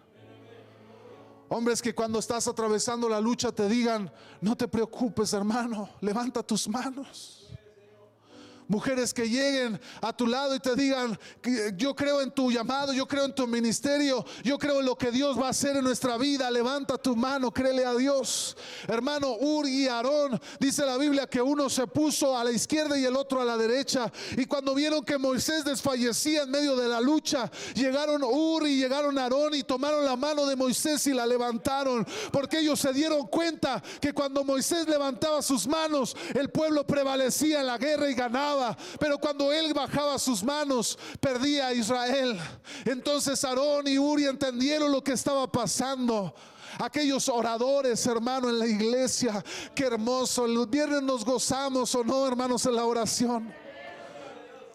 [1.53, 6.65] Hombres que cuando estás atravesando la lucha te digan, no te preocupes hermano, levanta tus
[6.69, 7.40] manos.
[8.71, 11.19] Mujeres que lleguen a tu lado y te digan,
[11.75, 15.11] yo creo en tu llamado, yo creo en tu ministerio, yo creo en lo que
[15.11, 16.49] Dios va a hacer en nuestra vida.
[16.49, 18.55] Levanta tu mano, créele a Dios.
[18.87, 23.03] Hermano Ur y Aarón, dice la Biblia que uno se puso a la izquierda y
[23.03, 24.09] el otro a la derecha.
[24.37, 29.17] Y cuando vieron que Moisés desfallecía en medio de la lucha, llegaron Ur y llegaron
[29.17, 32.07] Aarón y tomaron la mano de Moisés y la levantaron.
[32.31, 37.67] Porque ellos se dieron cuenta que cuando Moisés levantaba sus manos, el pueblo prevalecía en
[37.67, 38.60] la guerra y ganaba.
[38.99, 42.39] Pero cuando él bajaba sus manos, perdía a Israel.
[42.85, 46.33] Entonces Aarón y Uri entendieron lo que estaba pasando
[46.79, 49.43] aquellos oradores, hermano, en la iglesia.
[49.75, 50.45] Qué hermoso.
[50.45, 53.53] El viernes nos gozamos o no, hermanos, en la oración.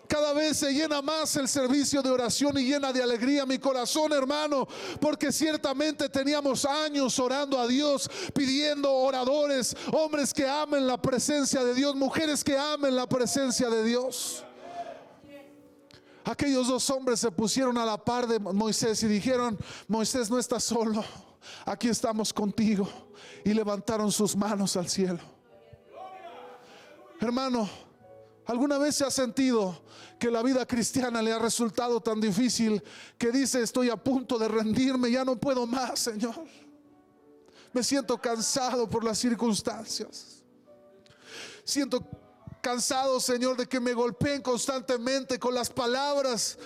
[0.09, 4.13] Cada vez se llena más el servicio de oración y llena de alegría mi corazón,
[4.13, 4.67] hermano,
[5.01, 11.75] porque ciertamente teníamos años orando a Dios, pidiendo oradores, hombres que amen la presencia de
[11.75, 14.45] Dios, mujeres que amen la presencia de Dios.
[16.25, 20.59] Aquellos dos hombres se pusieron a la par de Moisés y dijeron, Moisés no está
[20.59, 21.05] solo,
[21.65, 22.89] aquí estamos contigo.
[23.45, 25.21] Y levantaron sus manos al cielo.
[27.21, 27.69] Hermano,
[28.47, 29.83] ¿Alguna vez se ha sentido
[30.21, 32.83] que la vida cristiana le ha resultado tan difícil
[33.19, 36.35] que dice estoy a punto de rendirme, ya no puedo más, Señor?
[37.73, 40.45] Me siento cansado por las circunstancias.
[41.65, 42.07] Siento
[42.63, 46.57] cansado, Señor, de que me golpeen constantemente con las palabras,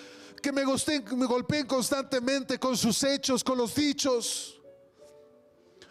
[0.42, 4.60] que me, me golpeen constantemente con sus hechos, con los dichos.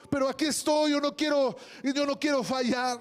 [0.09, 2.99] Pero aquí estoy, yo no quiero, yo no quiero fallar.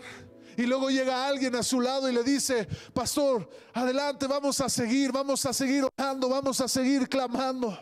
[0.59, 5.13] Y luego llega alguien a su lado y le dice, pastor, adelante, vamos a seguir,
[5.13, 7.79] vamos a seguir orando, vamos a seguir clamando.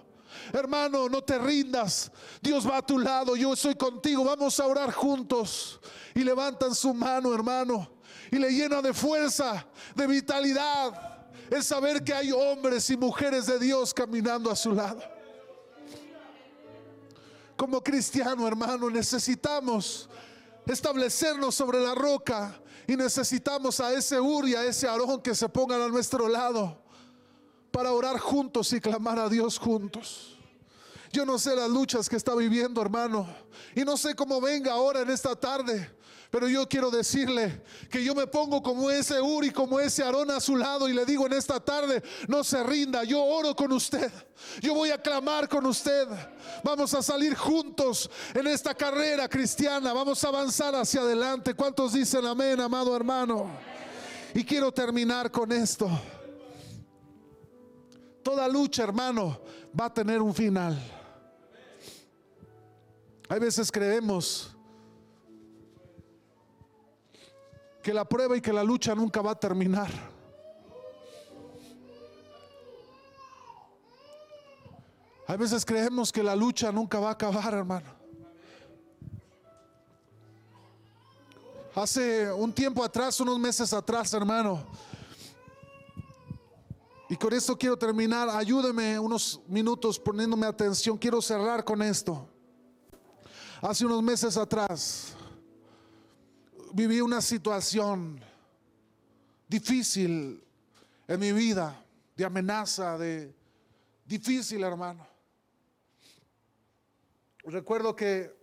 [0.52, 2.12] Hermano, no te rindas.
[2.42, 5.80] Dios va a tu lado, yo estoy contigo, vamos a orar juntos.
[6.14, 7.90] Y levantan su mano, hermano,
[8.30, 11.16] y le llena de fuerza, de vitalidad
[11.50, 15.02] es saber que hay hombres y mujeres de Dios caminando a su lado.
[17.56, 20.10] Como cristiano, hermano, necesitamos
[20.66, 25.82] establecernos sobre la roca y necesitamos a ese Uri, a ese Aarón que se pongan
[25.82, 26.78] a nuestro lado
[27.70, 30.36] para orar juntos y clamar a Dios juntos.
[31.12, 33.26] Yo no sé las luchas que está viviendo, hermano,
[33.74, 35.95] y no sé cómo venga ahora en esta tarde.
[36.36, 40.38] Pero yo quiero decirle que yo me pongo como ese Uri, como ese Aarón a
[40.38, 44.12] su lado y le digo en esta tarde, no se rinda, yo oro con usted,
[44.60, 46.06] yo voy a clamar con usted.
[46.62, 51.54] Vamos a salir juntos en esta carrera cristiana, vamos a avanzar hacia adelante.
[51.54, 53.48] ¿Cuántos dicen amén, amado hermano?
[54.34, 55.88] Y quiero terminar con esto.
[58.22, 59.40] Toda lucha, hermano,
[59.74, 60.78] va a tener un final.
[63.26, 64.54] Hay veces creemos
[67.86, 69.88] que la prueba y que la lucha nunca va a terminar.
[75.28, 77.88] A veces creemos que la lucha nunca va a acabar, hermano.
[81.76, 84.66] Hace un tiempo atrás, unos meses atrás, hermano,
[87.08, 92.28] y con esto quiero terminar, ayúdeme unos minutos poniéndome atención, quiero cerrar con esto.
[93.62, 95.15] Hace unos meses atrás,
[96.72, 98.20] viví una situación
[99.48, 100.42] difícil
[101.08, 101.84] en mi vida,
[102.16, 103.34] de amenaza, de
[104.04, 105.06] difícil, hermano.
[107.44, 108.34] Recuerdo que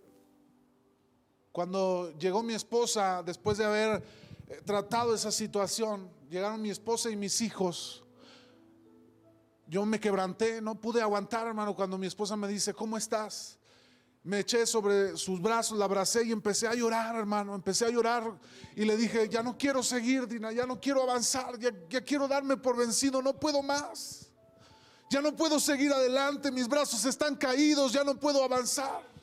[1.52, 4.02] cuando llegó mi esposa, después de haber
[4.48, 8.02] eh, tratado esa situación, llegaron mi esposa y mis hijos.
[9.66, 13.58] Yo me quebranté, no pude aguantar, hermano, cuando mi esposa me dice, ¿cómo estás?
[14.24, 17.54] Me eché sobre sus brazos, la abracé y empecé a llorar, hermano.
[17.54, 18.32] Empecé a llorar
[18.74, 22.26] y le dije, ya no quiero seguir, Dina, ya no quiero avanzar, ya, ya, quiero
[22.26, 24.30] darme por vencido, no puedo más.
[25.10, 29.13] Ya no puedo seguir adelante, mis brazos están caídos, ya no puedo avanzar.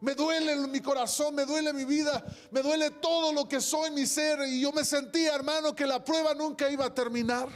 [0.00, 4.06] Me duele mi corazón, me duele mi vida, me duele todo lo que soy, mi
[4.06, 4.38] ser.
[4.48, 7.48] Y yo me sentía, hermano, que la prueba nunca iba a terminar.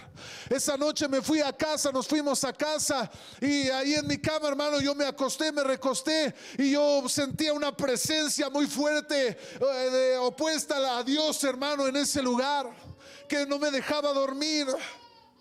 [0.51, 4.49] Esa noche me fui a casa, nos fuimos a casa y ahí en mi cama,
[4.49, 10.99] hermano, yo me acosté, me recosté y yo sentía una presencia muy fuerte, eh, opuesta
[10.99, 12.69] a Dios, hermano, en ese lugar,
[13.27, 14.67] que no me dejaba dormir.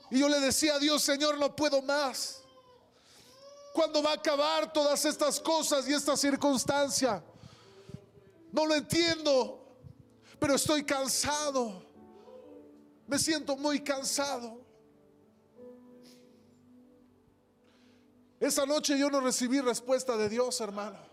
[0.10, 2.43] Y yo le decía a Dios, Señor, no puedo más.
[3.74, 7.24] ¿Cuándo va a acabar todas estas cosas y esta circunstancia?
[8.52, 9.60] No lo entiendo,
[10.38, 11.84] pero estoy cansado.
[13.08, 14.62] Me siento muy cansado.
[18.40, 21.13] Esa noche yo no recibí respuesta de Dios, hermano.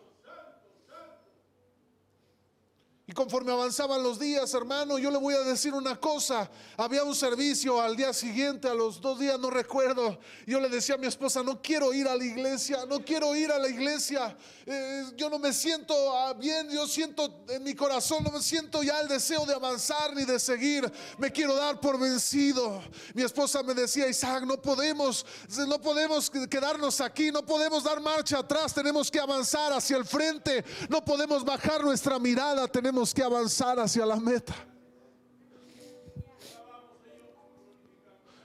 [3.11, 6.49] Y conforme avanzaban los días, hermano, yo le voy a decir una cosa.
[6.77, 10.21] Había un servicio al día siguiente, a los dos días, no recuerdo.
[10.47, 13.51] Yo le decía a mi esposa, no quiero ir a la iglesia, no quiero ir
[13.51, 14.37] a la iglesia.
[14.65, 18.81] Eh, yo no me siento ah, bien, yo siento en mi corazón, no me siento
[18.85, 20.89] ya el deseo de avanzar ni de seguir.
[21.19, 22.81] Me quiero dar por vencido.
[23.15, 25.27] Mi esposa me decía, Isaac, no podemos,
[25.67, 30.65] no podemos quedarnos aquí, no podemos dar marcha atrás, tenemos que avanzar hacia el frente,
[30.89, 34.55] no podemos bajar nuestra mirada, tenemos que avanzar hacia la meta.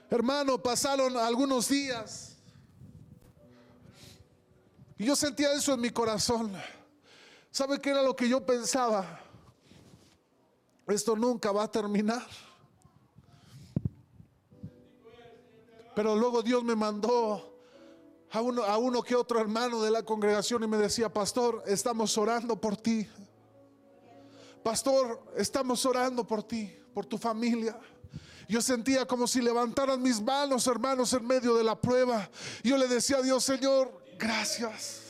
[0.08, 2.36] Hermano, pasaron algunos días
[4.98, 6.52] y yo sentía eso en mi corazón.
[7.50, 9.20] ¿Sabe qué era lo que yo pensaba?
[10.86, 12.26] Esto nunca va a terminar.
[15.94, 17.58] Pero luego Dios me mandó
[18.30, 22.16] a uno, a uno que otro hermano de la congregación y me decía, pastor, estamos
[22.16, 23.08] orando por ti.
[24.66, 27.78] Pastor, estamos orando por ti, por tu familia.
[28.48, 32.28] Yo sentía como si levantaran mis manos, hermanos, en medio de la prueba.
[32.64, 35.05] Yo le decía a Dios, Señor, gracias.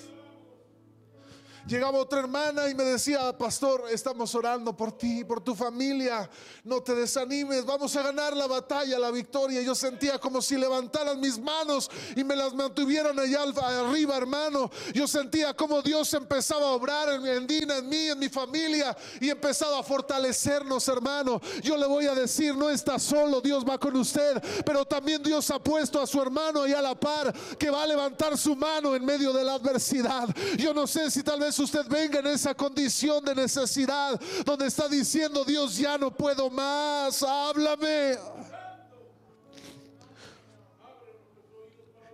[1.67, 6.31] Llegaba otra hermana y me decía, pastor, estamos orando por ti, por tu familia,
[6.63, 9.61] no te desanimes, vamos a ganar la batalla, la victoria.
[9.63, 14.71] Yo sentía como si levantaran mis manos y me las mantuvieran allá arriba, hermano.
[14.95, 18.97] Yo sentía como Dios empezaba a obrar en, en Dina, en mí, en mi familia
[19.21, 21.41] y empezaba a fortalecernos, hermano.
[21.65, 25.51] Yo le voy a decir, no está solo, Dios va con usted, pero también Dios
[25.51, 28.95] ha puesto a su hermano ahí a la par que va a levantar su mano
[28.95, 30.29] en medio de la adversidad.
[30.57, 34.89] Yo no sé si tal vez usted venga en esa condición de necesidad donde está
[34.89, 38.19] diciendo, Dios, ya no puedo más, háblame.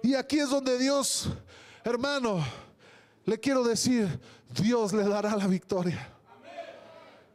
[0.03, 1.28] Y aquí es donde Dios,
[1.84, 2.45] hermano,
[3.24, 4.20] le quiero decir,
[4.51, 6.09] Dios le dará la victoria.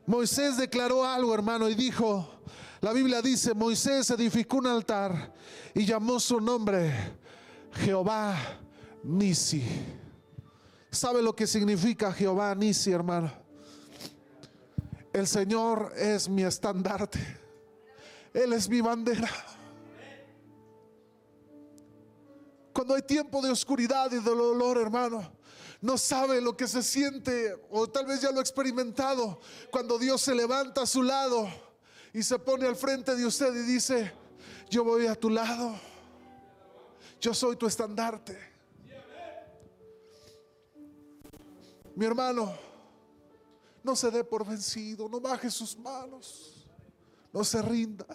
[0.05, 2.41] Moisés declaró algo, hermano, y dijo,
[2.81, 5.33] La Biblia dice, Moisés edificó un altar
[5.73, 6.93] y llamó su nombre
[7.73, 8.35] Jehová
[9.03, 9.63] Nisi.
[10.97, 13.31] ¿Sabe lo que significa Jehová Nisi, hermano?
[15.13, 17.19] El Señor es mi estandarte.
[18.33, 19.29] Él es mi bandera.
[22.73, 25.31] Cuando hay tiempo de oscuridad y de dolor, hermano,
[25.81, 29.39] no sabe lo que se siente, o tal vez ya lo ha experimentado,
[29.69, 31.47] cuando Dios se levanta a su lado
[32.11, 34.11] y se pone al frente de usted y dice,
[34.67, 35.75] yo voy a tu lado,
[37.21, 38.56] yo soy tu estandarte.
[41.97, 42.53] Mi hermano,
[43.81, 46.69] no se dé por vencido, no baje sus manos,
[47.33, 48.05] no se rinda.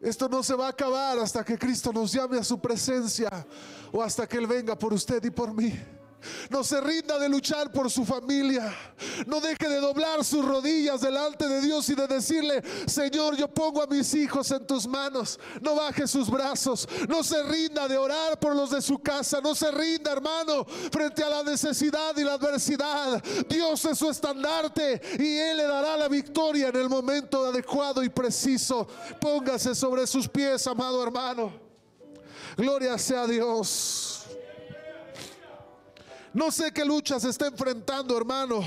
[0.00, 3.46] Esto no se va a acabar hasta que Cristo nos llame a su presencia
[3.92, 5.72] o hasta que Él venga por usted y por mí.
[6.50, 8.74] No se rinda de luchar por su familia.
[9.26, 13.82] No deje de doblar sus rodillas delante de Dios y de decirle, Señor, yo pongo
[13.82, 15.38] a mis hijos en tus manos.
[15.60, 16.88] No baje sus brazos.
[17.08, 19.40] No se rinda de orar por los de su casa.
[19.42, 23.22] No se rinda, hermano, frente a la necesidad y la adversidad.
[23.48, 28.08] Dios es su estandarte y Él le dará la victoria en el momento adecuado y
[28.08, 28.86] preciso.
[29.20, 31.52] Póngase sobre sus pies, amado hermano.
[32.56, 34.11] Gloria sea a Dios.
[36.34, 38.62] No sé qué lucha se está enfrentando, hermano.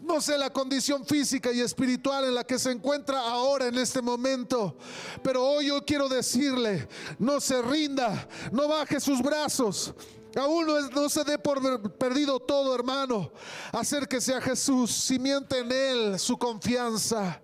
[0.00, 4.02] No sé la condición física y espiritual en la que se encuentra ahora en este
[4.02, 4.76] momento.
[5.22, 6.86] Pero hoy yo quiero decirle,
[7.18, 9.94] no se rinda, no baje sus brazos.
[10.36, 13.32] Aún no, se dé por perdido todo, hermano.
[13.72, 17.40] Acérquese a Jesús, simiente en Él su confianza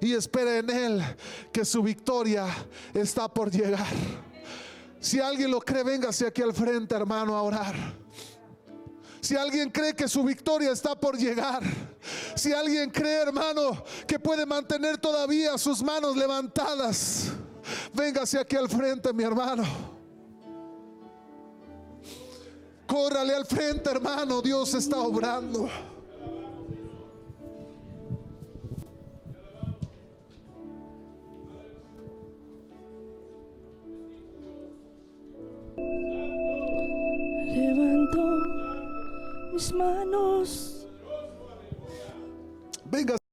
[0.00, 1.16] y espere en Él
[1.52, 2.46] que su victoria
[2.94, 3.86] está por llegar.
[5.06, 7.76] Si alguien lo cree, véngase aquí al frente, hermano, a orar.
[9.20, 11.62] Si alguien cree que su victoria está por llegar.
[12.34, 17.30] Si alguien cree, hermano, que puede mantener todavía sus manos levantadas.
[17.94, 19.62] Véngase aquí al frente, mi hermano.
[22.88, 24.42] Córrale al frente, hermano.
[24.42, 25.70] Dios está obrando.
[37.54, 38.22] Levanto
[39.52, 40.86] mis manos.
[42.84, 43.25] Venga.